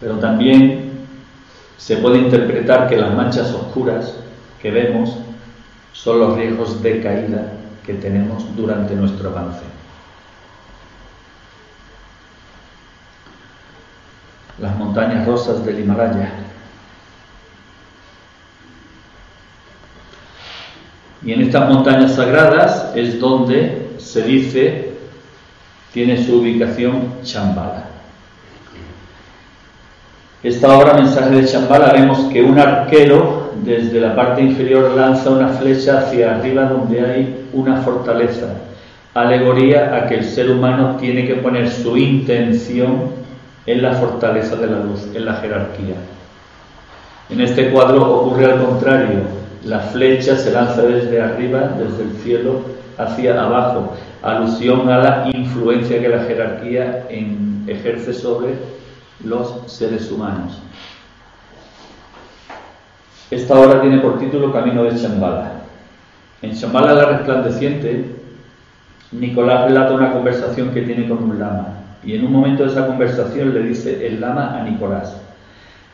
[0.00, 0.90] Pero también
[1.78, 4.14] se puede interpretar que las manchas oscuras
[4.60, 5.16] que vemos
[5.92, 7.52] son los riesgos de caída
[7.86, 9.71] que tenemos durante nuestro avance.
[14.62, 16.34] Las montañas rosas del Himalaya
[21.24, 24.92] Y en estas montañas sagradas es donde se dice
[25.92, 27.84] tiene su ubicación Chambala.
[30.42, 35.48] Esta obra, mensaje de Chambala, vemos que un arquero desde la parte inferior lanza una
[35.48, 38.54] flecha hacia arriba donde hay una fortaleza,
[39.12, 43.21] alegoría a que el ser humano tiene que poner su intención
[43.66, 45.94] en la fortaleza de la luz, en la jerarquía.
[47.30, 49.20] En este cuadro ocurre al contrario,
[49.64, 52.60] la flecha se lanza desde arriba, desde el cielo,
[52.98, 57.06] hacia abajo, alusión a la influencia que la jerarquía
[57.66, 58.54] ejerce sobre
[59.24, 60.60] los seres humanos.
[63.30, 65.52] Esta obra tiene por título Camino de Chambala.
[66.42, 68.04] En Chambala la resplandeciente,
[69.12, 72.86] Nicolás relata una conversación que tiene con un lama y en un momento de esa
[72.86, 75.16] conversación le dice el lama a Nicolás,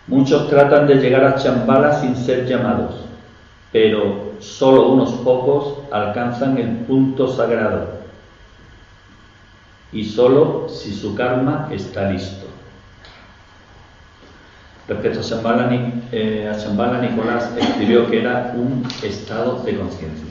[0.06, 3.08] muchos tratan de llegar a Chambala sin ser llamados
[3.72, 7.98] pero solo unos pocos alcanzan el punto sagrado
[9.92, 12.46] y solo si su karma está listo.
[14.86, 15.68] Respecto a Shambhala,
[16.12, 16.50] eh,
[17.02, 20.27] Nicolás escribió que era un estado de conciencia.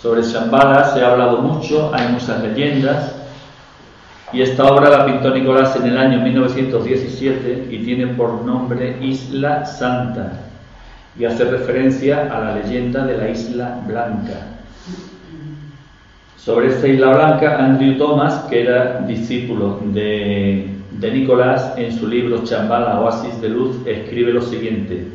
[0.00, 3.14] Sobre Shambhala se ha hablado mucho, hay muchas leyendas,
[4.32, 9.66] y esta obra la pintó Nicolás en el año 1917 y tiene por nombre Isla
[9.66, 10.32] Santa
[11.18, 14.46] y hace referencia a la leyenda de la Isla Blanca.
[16.36, 22.42] Sobre esta Isla Blanca, Andrew Thomas, que era discípulo de, de Nicolás, en su libro
[22.44, 25.08] Chambala, Oasis de Luz, escribe lo siguiente.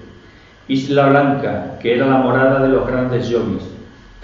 [0.67, 3.74] Isla Blanca, que era la morada de los grandes yogis.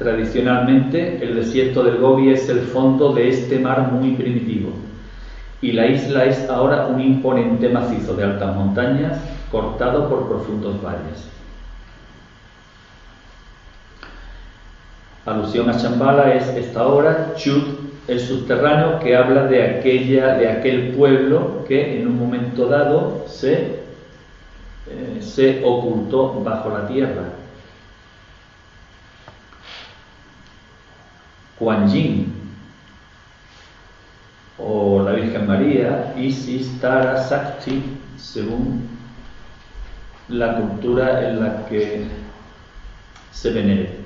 [0.02, 4.72] Tradicionalmente, el desierto del Gobi es el fondo de este mar muy primitivo
[5.62, 9.20] y la isla es ahora un imponente macizo de altas montañas
[9.52, 11.30] cortado por profundos valles.
[15.24, 17.64] Alusión a Chambala es esta obra, Chut,
[18.08, 23.82] el subterráneo, que habla de, aquella, de aquel pueblo que en un momento dado se,
[24.90, 27.41] eh, se ocultó bajo la tierra.
[31.62, 32.34] Kuan Yin,
[34.58, 37.84] o la Virgen María, Isis, Tara, Sakti,
[38.18, 38.90] según
[40.28, 42.08] la cultura en la que
[43.32, 44.00] se venere.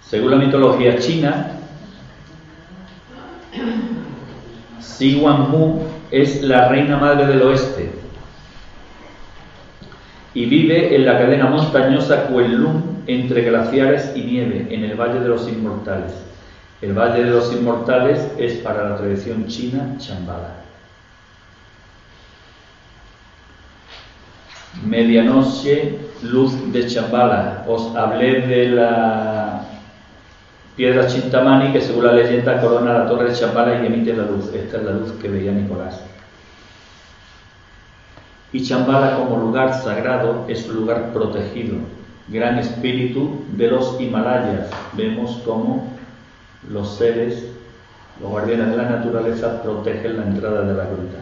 [0.00, 1.56] Según la mitología china,
[4.78, 5.80] Si Mu
[6.12, 7.90] es la reina madre del oeste
[10.34, 15.28] y vive en la cadena montañosa Kuelun entre glaciares y nieve en el Valle de
[15.28, 16.12] los Inmortales.
[16.80, 20.56] El Valle de los Inmortales es para la tradición china Chambala.
[24.84, 27.64] Medianoche, luz de Chambala.
[27.66, 29.62] Os hablé de la
[30.76, 34.54] piedra Chintamani que según la leyenda corona la torre de Chambala y emite la luz.
[34.54, 36.00] Esta es la luz que veía Nicolás.
[38.52, 41.76] Y Chambala como lugar sagrado es un lugar protegido,
[42.30, 44.70] gran espíritu de los Himalayas.
[44.92, 45.88] Vemos cómo
[46.68, 47.44] los seres,
[48.20, 51.18] los guardianes de la naturaleza, protegen la entrada de la gruta.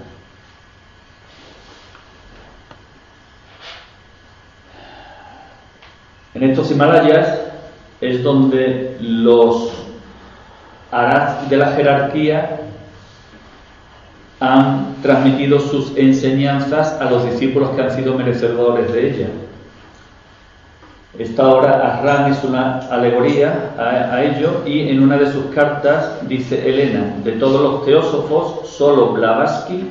[6.35, 7.41] En estos Himalayas
[8.01, 9.73] es donde los
[10.91, 12.61] Arats de la jerarquía
[14.41, 19.29] han transmitido sus enseñanzas a los discípulos que han sido merecedores de ella.
[21.19, 26.69] Esta obra, Arran, es una alegoría a, ello y en una de sus cartas dice
[26.69, 29.83] Elena, de todos los teósofos, solo Blavatsky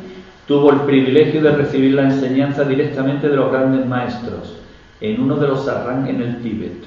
[0.48, 4.56] tuvo el privilegio de recibir la enseñanza directamente de los grandes maestros
[5.02, 6.86] en uno de los Arran en el Tíbet.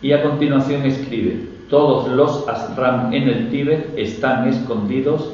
[0.00, 5.30] Y a continuación escribe, todos los Asram en el Tíbet están escondidos,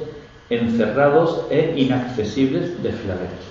[0.49, 3.50] encerrados e inaccesibles de Filadelfia.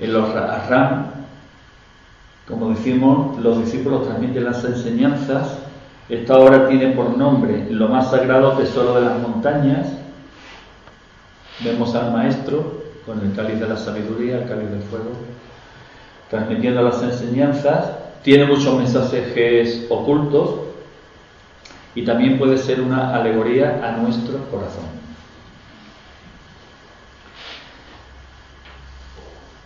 [0.00, 1.06] En los Ram,
[2.48, 5.58] como decimos, los discípulos transmiten las enseñanzas.
[6.08, 9.88] Esta obra tiene por nombre Lo más sagrado tesoro de las montañas.
[11.62, 15.10] Vemos al maestro con el cáliz de la sabiduría, el cáliz del fuego,
[16.30, 17.92] transmitiendo las enseñanzas.
[18.22, 20.60] Tiene muchos mensajes ocultos
[21.94, 24.99] y también puede ser una alegoría a nuestro corazón.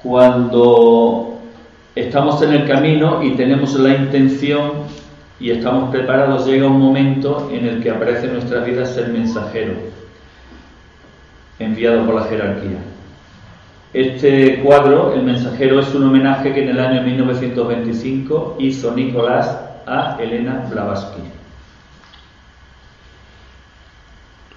[0.05, 1.39] Cuando
[1.95, 4.73] estamos en el camino y tenemos la intención
[5.41, 9.73] y estamos preparados, llega un momento en el que aparece en nuestras vidas el mensajero,
[11.59, 12.77] enviado por la jerarquía.
[13.95, 20.19] Este cuadro, El mensajero, es un homenaje que en el año 1925 hizo Nicolás a
[20.21, 21.23] Elena Blavatsky.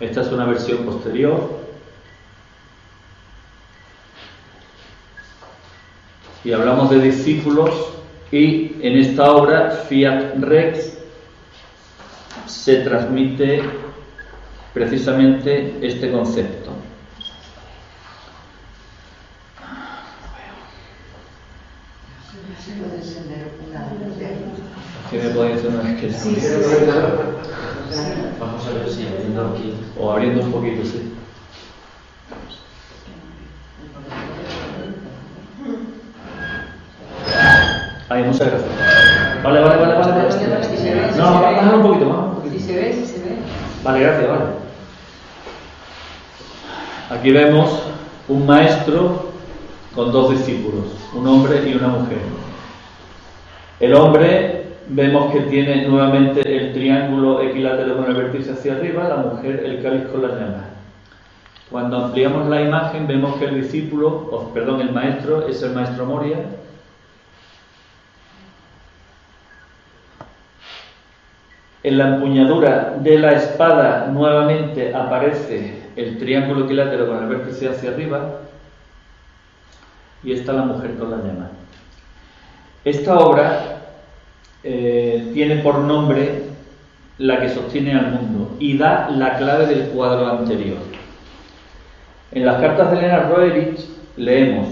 [0.02, 1.67] Esta es una versión posterior
[6.44, 7.72] y hablamos de discípulos
[8.32, 10.98] y en esta obra Fiat Rex
[12.46, 13.62] se transmite
[14.74, 16.72] precisamente este concepto.
[25.10, 26.38] ¿Qué me puede decir una vez que sí,
[28.40, 29.74] Vamos a ver si abriendo aquí.
[29.98, 31.17] O abriendo un poquito, sí.
[38.18, 39.44] Ahí, muchas gracias.
[39.44, 40.12] Vale, vale, vale, vale.
[40.12, 41.18] vale.
[41.18, 42.52] No, bajar un poquito más.
[42.52, 43.36] Si se ve, si se ve.
[43.84, 44.44] Vale, gracias, vale.
[47.12, 47.84] Aquí vemos
[48.28, 49.28] un maestro
[49.94, 52.18] con dos discípulos, un hombre y una mujer.
[53.80, 59.18] El hombre vemos que tiene nuevamente el triángulo equilátero con el vértice hacia arriba, la
[59.18, 60.66] mujer el cáliz con las llamas.
[61.70, 66.38] Cuando ampliamos la imagen vemos que el discípulo, perdón, el maestro es el maestro Moria.
[71.84, 77.92] En la empuñadura de la espada nuevamente aparece el triángulo equilátero con el vértice hacia
[77.92, 78.42] arriba
[80.24, 81.52] y está la mujer con la llama.
[82.84, 83.78] Esta obra
[84.64, 86.44] eh, tiene por nombre
[87.18, 90.78] la que sostiene al mundo y da la clave del cuadro anterior.
[92.32, 93.80] En las cartas de Elena Roerich
[94.18, 94.68] leemos,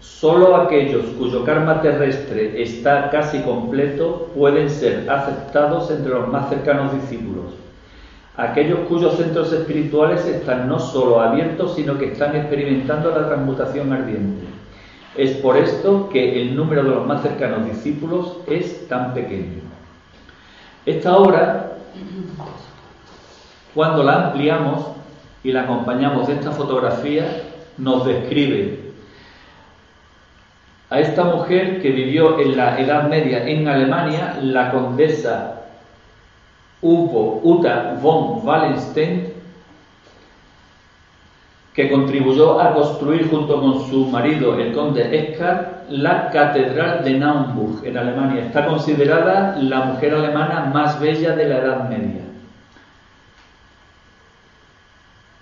[0.00, 6.92] solo aquellos cuyo karma terrestre está casi completo pueden ser aceptados entre los más cercanos
[6.92, 7.46] discípulos.
[8.36, 14.46] Aquellos cuyos centros espirituales están no solo abiertos, sino que están experimentando la transmutación ardiente.
[15.16, 19.62] Es por esto que el número de los más cercanos discípulos es tan pequeño.
[20.86, 21.72] Esta obra,
[23.74, 24.86] cuando la ampliamos,
[25.42, 27.42] y la acompañamos de esta fotografía,
[27.76, 28.77] nos describe
[30.90, 35.54] a esta mujer que vivió en la Edad Media en Alemania, la condesa
[36.80, 39.32] Uvo Uta von Wallenstein,
[41.74, 47.84] que contribuyó a construir junto con su marido, el conde Eckart, la Catedral de Naumburg
[47.84, 48.46] en Alemania.
[48.46, 52.27] Está considerada la mujer alemana más bella de la Edad Media.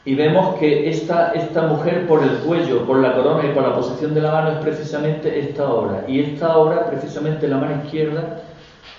[0.06, 3.74] Y vemos que esta, esta mujer por el cuello, por la corona y por la
[3.74, 6.04] posición de la mano es precisamente esta obra.
[6.06, 8.44] Y esta obra, precisamente la mano izquierda,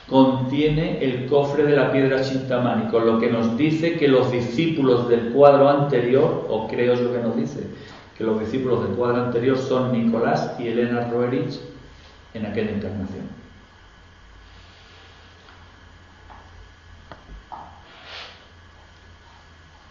[0.10, 5.08] contiene el cofre de la piedra Chintamani, con lo que nos dice que los discípulos
[5.08, 7.62] del cuadro anterior, o creo yo que nos dice,
[8.18, 11.58] que los discípulos del cuadro anterior son Nicolás y Elena Roerich
[12.34, 13.47] en aquella encarnación.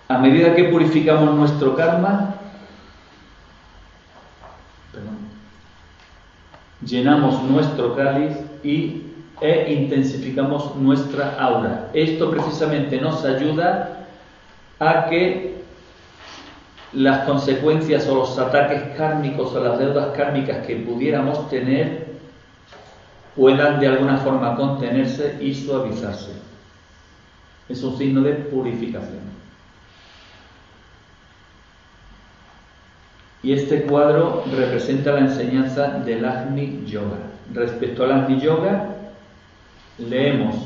[0.08, 2.36] A medida que purificamos nuestro karma,
[6.84, 9.02] llenamos nuestro cáliz y,
[9.40, 11.90] e intensificamos nuestra aura.
[11.92, 14.06] Esto precisamente nos ayuda
[14.78, 15.56] a que
[16.92, 22.06] las consecuencias o los ataques kármicos o las deudas kármicas que pudiéramos tener
[23.34, 26.32] puedan de alguna forma contenerse y suavizarse.
[27.68, 29.45] Es un signo de purificación.
[33.46, 37.18] Y este cuadro representa la enseñanza del Agni Yoga.
[37.54, 38.86] Respecto al Agni Yoga,
[39.98, 40.56] leemos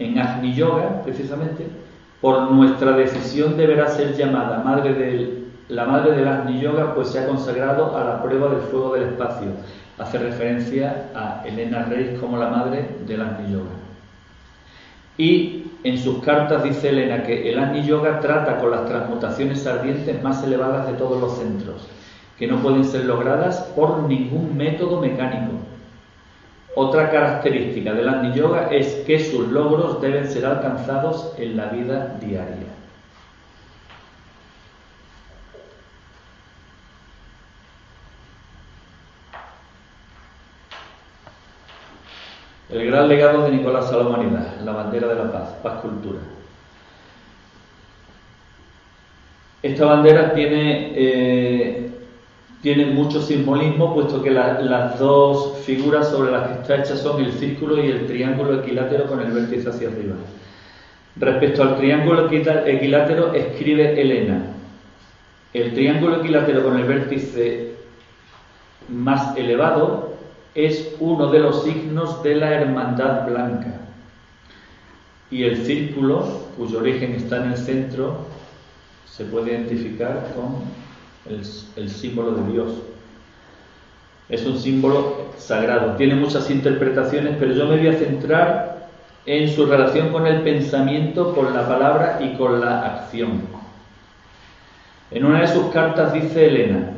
[0.00, 1.68] en Agni Yoga, precisamente,
[2.20, 7.20] por nuestra decisión deberá ser llamada madre del, la madre del Agni Yoga, pues se
[7.20, 9.52] ha consagrado a la prueba del fuego del espacio.
[9.96, 13.70] Hace referencia a Elena Reis como la madre del Agni Yoga.
[15.16, 20.22] Y en sus cartas dice Elena que el Agni Yoga trata con las transmutaciones ardientes
[20.22, 21.86] más elevadas de todos los centros,
[22.38, 25.52] que no pueden ser logradas por ningún método mecánico.
[26.74, 32.16] Otra característica del Agni Yoga es que sus logros deben ser alcanzados en la vida
[32.18, 32.83] diaria.
[42.74, 44.18] El gran legado de Nicolás a la
[44.64, 46.18] la bandera de la paz, paz cultura.
[49.62, 51.90] Esta bandera tiene, eh,
[52.62, 57.34] tiene mucho simbolismo, puesto que las dos figuras sobre las que está hecha son el
[57.34, 60.16] círculo y el triángulo equilátero con el vértice hacia arriba.
[61.14, 64.46] Respecto al triángulo equilátero, escribe Elena.
[65.52, 67.74] El triángulo equilátero con el vértice
[68.88, 70.13] más elevado
[70.54, 73.80] es uno de los signos de la hermandad blanca.
[75.30, 78.18] Y el círculo, cuyo origen está en el centro,
[79.06, 80.62] se puede identificar con
[81.32, 82.72] el, símbolo de Dios.
[84.28, 85.96] Es un símbolo sagrado.
[85.96, 88.88] Tiene muchas interpretaciones, pero yo me voy a centrar
[89.26, 93.42] en su relación con el pensamiento, con la palabra y con la acción.
[95.10, 96.90] En una de sus cartas dice Elena,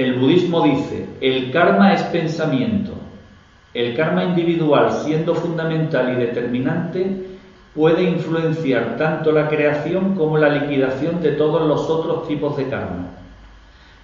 [0.00, 2.92] el budismo dice, el karma es pensamiento.
[3.74, 7.26] El karma individual, siendo fundamental y determinante,
[7.74, 13.08] puede influenciar tanto la creación como la liquidación de todos los otros tipos de karma.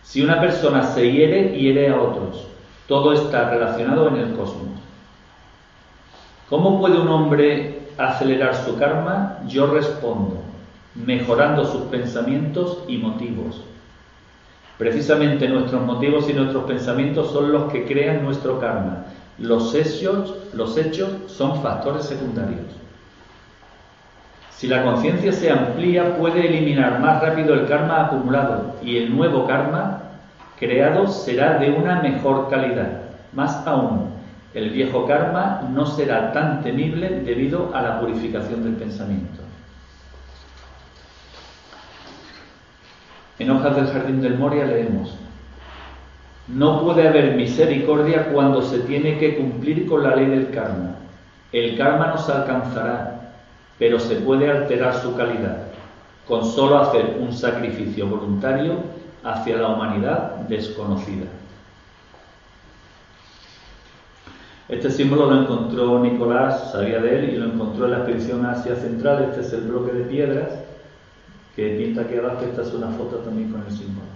[0.03, 2.47] Si una persona se hiere, hiere a otros.
[2.87, 4.79] Todo está relacionado en el cosmos.
[6.51, 9.39] ¿Cómo puede un hombre acelerar su karma?
[9.49, 10.43] Yo respondo,
[10.95, 13.63] mejorando sus pensamientos y motivos
[14.79, 19.05] Precisamente nuestros motivos y nuestros pensamientos son los que crean nuestro karma.
[19.39, 22.67] Los hechos, los hechos son factores secundarios.
[24.51, 29.47] Si la conciencia se amplía, puede eliminar más rápido el karma acumulado y el nuevo
[29.47, 30.03] karma
[30.59, 33.03] creado será de una mejor calidad.
[33.33, 34.11] Más aún,
[34.55, 39.46] el viejo karma no será tan temible debido a la purificación del pensamiento.
[43.39, 45.15] En hojas del Jardín del Moria leemos,
[46.49, 50.95] no puede haber misericordia cuando se tiene que cumplir con la ley del karma.
[51.53, 53.33] El karma nos alcanzará,
[53.79, 55.67] pero se puede alterar su calidad
[56.27, 58.75] con solo hacer un sacrificio voluntario
[59.23, 61.27] hacia la humanidad desconocida.
[64.69, 68.75] Este símbolo lo encontró Nicolás, sabía de él, y lo encontró en la expedición Asia
[68.75, 69.29] Central.
[69.31, 70.49] Este es el bloque de piedras
[71.57, 72.45] que pinta aquí abajo.
[72.45, 74.07] Esta es una foto también con el símbolo.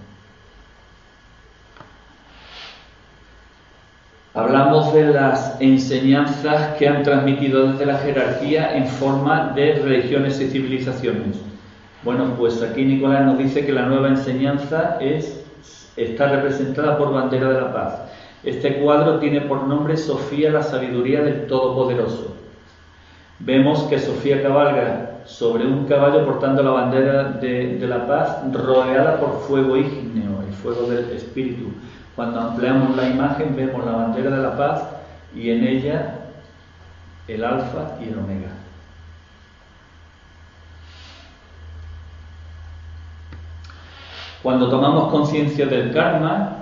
[4.33, 10.49] Hablamos de las enseñanzas que han transmitido desde la jerarquía en forma de religiones y
[10.49, 11.41] civilizaciones.
[12.05, 15.45] Bueno, pues aquí Nicolás nos dice que la nueva enseñanza es,
[15.97, 18.03] está representada por bandera de la paz.
[18.45, 22.37] Este cuadro tiene por nombre Sofía, la sabiduría del Todopoderoso.
[23.41, 29.41] Vemos que Sofía cabalga sobre un caballo portando la bandera de, la paz, rodeada por
[29.41, 31.73] fuego ígneo, el fuego del espíritu.
[32.17, 34.83] Cuando ampliamos la imagen vemos la bandera de la paz
[35.35, 36.17] y en ella
[37.29, 38.51] el alfa y el omega.
[44.43, 46.57] Cuando tomamos conciencia del karma,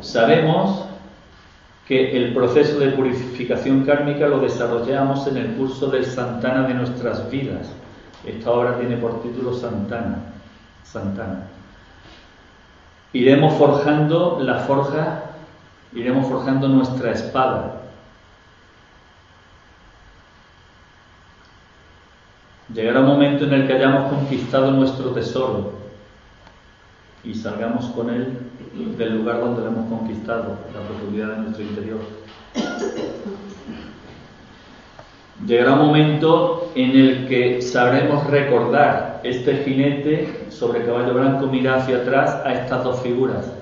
[0.00, 0.84] sabemos
[1.86, 7.30] que el proceso de purificación kármica lo desarrollamos en el curso del Santana de nuestras
[7.30, 7.70] vidas.
[8.24, 10.18] Esta obra tiene por título Santana.
[10.82, 11.48] Santana.
[13.12, 15.24] Iremos forjando la forja,
[15.92, 17.82] iremos forjando nuestra espada.
[22.72, 25.73] Llegará un momento en el que hayamos conquistado nuestro tesoro
[27.24, 28.38] y salgamos con él
[28.98, 31.98] del lugar donde lo hemos conquistado, la profundidad de nuestro interior.
[35.46, 41.98] Llegará un momento en el que sabremos recordar este jinete sobre caballo blanco mira hacia
[41.98, 43.52] atrás a estas dos figuras.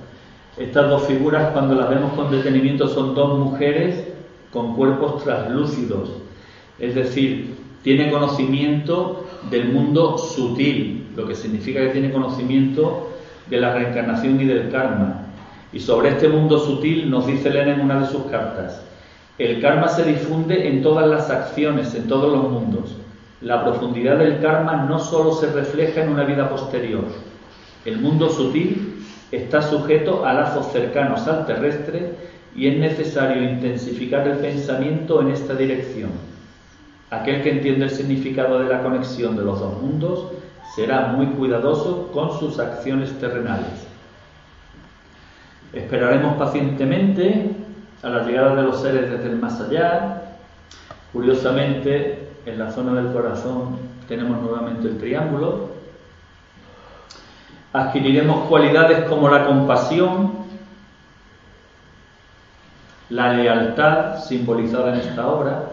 [0.57, 4.05] Estas dos figuras cuando las vemos con detenimiento son dos mujeres
[4.53, 6.11] con cuerpos translúcidos,
[6.79, 13.12] es decir, tiene conocimiento del mundo sutil, lo que significa que tiene conocimiento
[13.49, 15.27] de la reencarnación y del karma.
[15.73, 18.83] Y sobre este mundo sutil nos dice Elena en una de sus cartas,
[19.39, 22.97] el karma se difunde en todas las acciones, en todos los mundos.
[23.41, 27.05] La profundidad del karma no solo se refleja en una vida posterior.
[27.85, 32.13] El mundo sutil está sujeto a lazos cercanos al terrestre
[32.55, 36.11] y es necesario intensificar el pensamiento en esta dirección.
[37.11, 40.27] Aquel que entiende el significado de la conexión de los dos mundos
[40.75, 43.87] será muy cuidadoso con sus acciones terrenales.
[45.73, 47.57] Esperaremos pacientemente
[48.03, 50.23] a la llegada de los seres desde el más allá.
[51.13, 55.71] Curiosamente, en la zona del corazón tenemos nuevamente el triángulo.
[57.73, 60.33] Adquiriremos cualidades como la compasión,
[63.09, 65.71] la lealtad simbolizada en esta obra,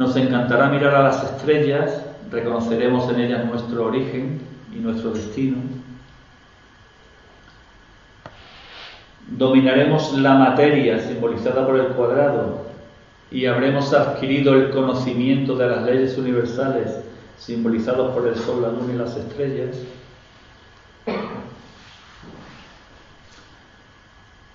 [0.00, 4.40] Nos encantará mirar a las estrellas, reconoceremos en ellas nuestro origen
[4.74, 5.58] y nuestro destino.
[9.28, 12.62] Dominaremos la materia simbolizada por el cuadrado
[13.30, 16.98] y habremos adquirido el conocimiento de las leyes universales
[17.36, 19.76] simbolizados por el sol, la luna y las estrellas.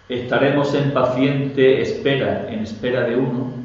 [0.10, 3.65] Estaremos en paciente espera, en espera de uno,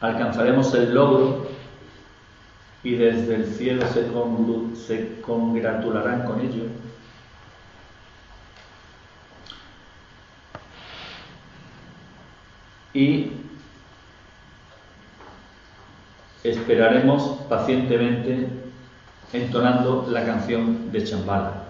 [0.00, 1.46] alcanzaremos el logro
[2.82, 6.64] y desde el cielo se, congratularán con ello.
[12.94, 13.32] Y
[16.44, 18.48] esperaremos pacientemente
[19.32, 21.64] entonando la canción de Chambala.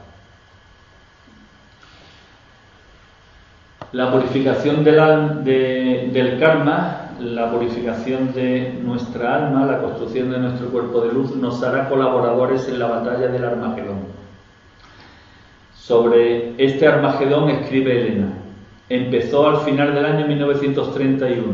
[3.92, 11.12] La purificación del, karma la purificación de nuestra alma, la construcción de nuestro cuerpo de
[11.12, 13.98] luz, nos hará colaboradores en la batalla del Armagedón.
[15.74, 18.28] Sobre este Armagedón escribe Elena.
[18.88, 21.44] Empezó al final del año 1931.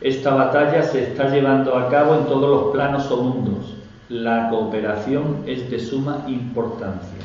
[0.00, 3.72] Esta batalla se está llevando a cabo en todos los planos o mundos.
[4.08, 7.18] la cooperación es de suma importancia.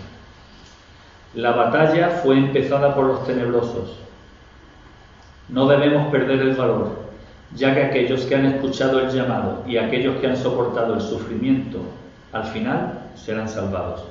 [1.36, 3.98] La batalla fue empezada por los tenebrosos.
[5.48, 7.11] No debemos perder el valor,
[7.56, 11.80] ya que aquellos que han escuchado el llamado y aquellos que han soportado el sufrimiento,
[12.32, 14.04] al final serán salvados.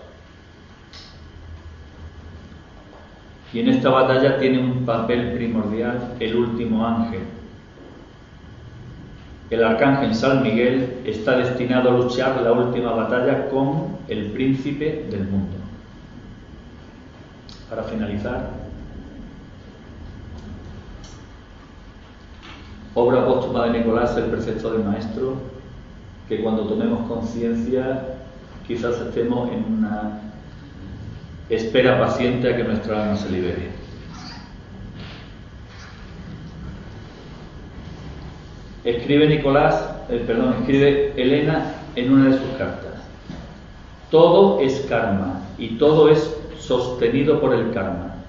[3.53, 7.22] Y en esta batalla tiene un papel primordial el último ángel.
[9.51, 15.24] El arcángel San Miguel está destinado a luchar la última batalla con el príncipe del
[15.24, 15.57] mundo.
[17.68, 18.59] Para finalizar,
[23.01, 25.34] obra póstuma de Nicolás, el precepto del maestro,
[26.28, 28.16] que cuando tomemos conciencia
[28.66, 30.20] quizás estemos en una
[31.48, 33.70] espera paciente a que nuestra alma se libere.
[38.84, 42.94] Escribe Nicolás, eh, perdón, escribe Elena en una de sus cartas.
[44.11, 48.20] Todo es karma y todo es sostenido por el karma.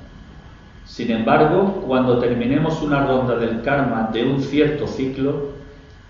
[0.92, 5.52] Sin embargo, cuando terminemos una ronda del karma de un cierto ciclo,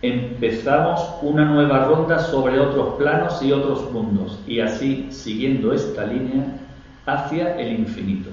[0.01, 6.57] empezamos una nueva ronda sobre otros planos y otros mundos, y así, siguiendo esta línea,
[7.05, 8.31] hacia el infinito.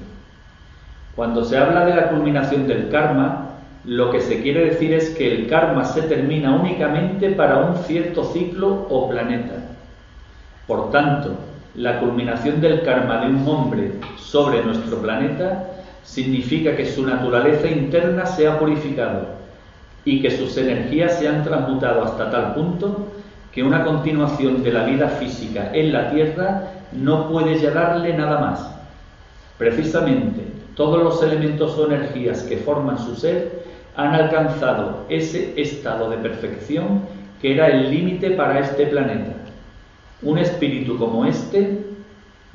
[1.15, 3.51] Cuando se habla de la culminación del karma,
[3.85, 8.25] lo que se quiere decir es que el karma se termina únicamente para un cierto
[8.25, 9.53] ciclo o planeta.
[10.67, 11.35] Por tanto,
[11.75, 15.75] la culminación del karma de un hombre sobre nuestro planeta
[16.09, 19.27] significa que su naturaleza interna se ha purificado
[20.07, 23.09] y que sus energías se han transmutado hasta tal punto
[23.53, 28.71] que una continuación de la vida física en la Tierra no puede llegarle nada más.
[29.59, 30.45] Precisamente,
[30.75, 37.03] todos los elementos o energías que forman su ser han alcanzado ese estado de perfección
[37.43, 39.35] que era el límite para este planeta.
[40.23, 41.85] Un espíritu como este,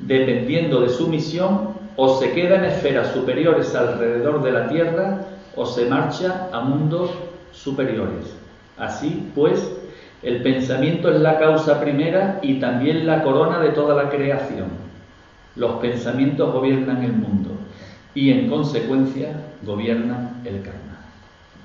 [0.00, 5.20] dependiendo de su misión, o se queda en esferas superiores alrededor de la Tierra
[5.56, 7.10] o se marcha a mundos
[7.52, 8.36] superiores.
[8.76, 9.72] Así pues,
[10.22, 14.68] el pensamiento es la causa primera y también la corona de toda la creación.
[15.56, 17.50] Los pensamientos gobiernan el mundo
[18.14, 20.93] y en consecuencia gobiernan el karma.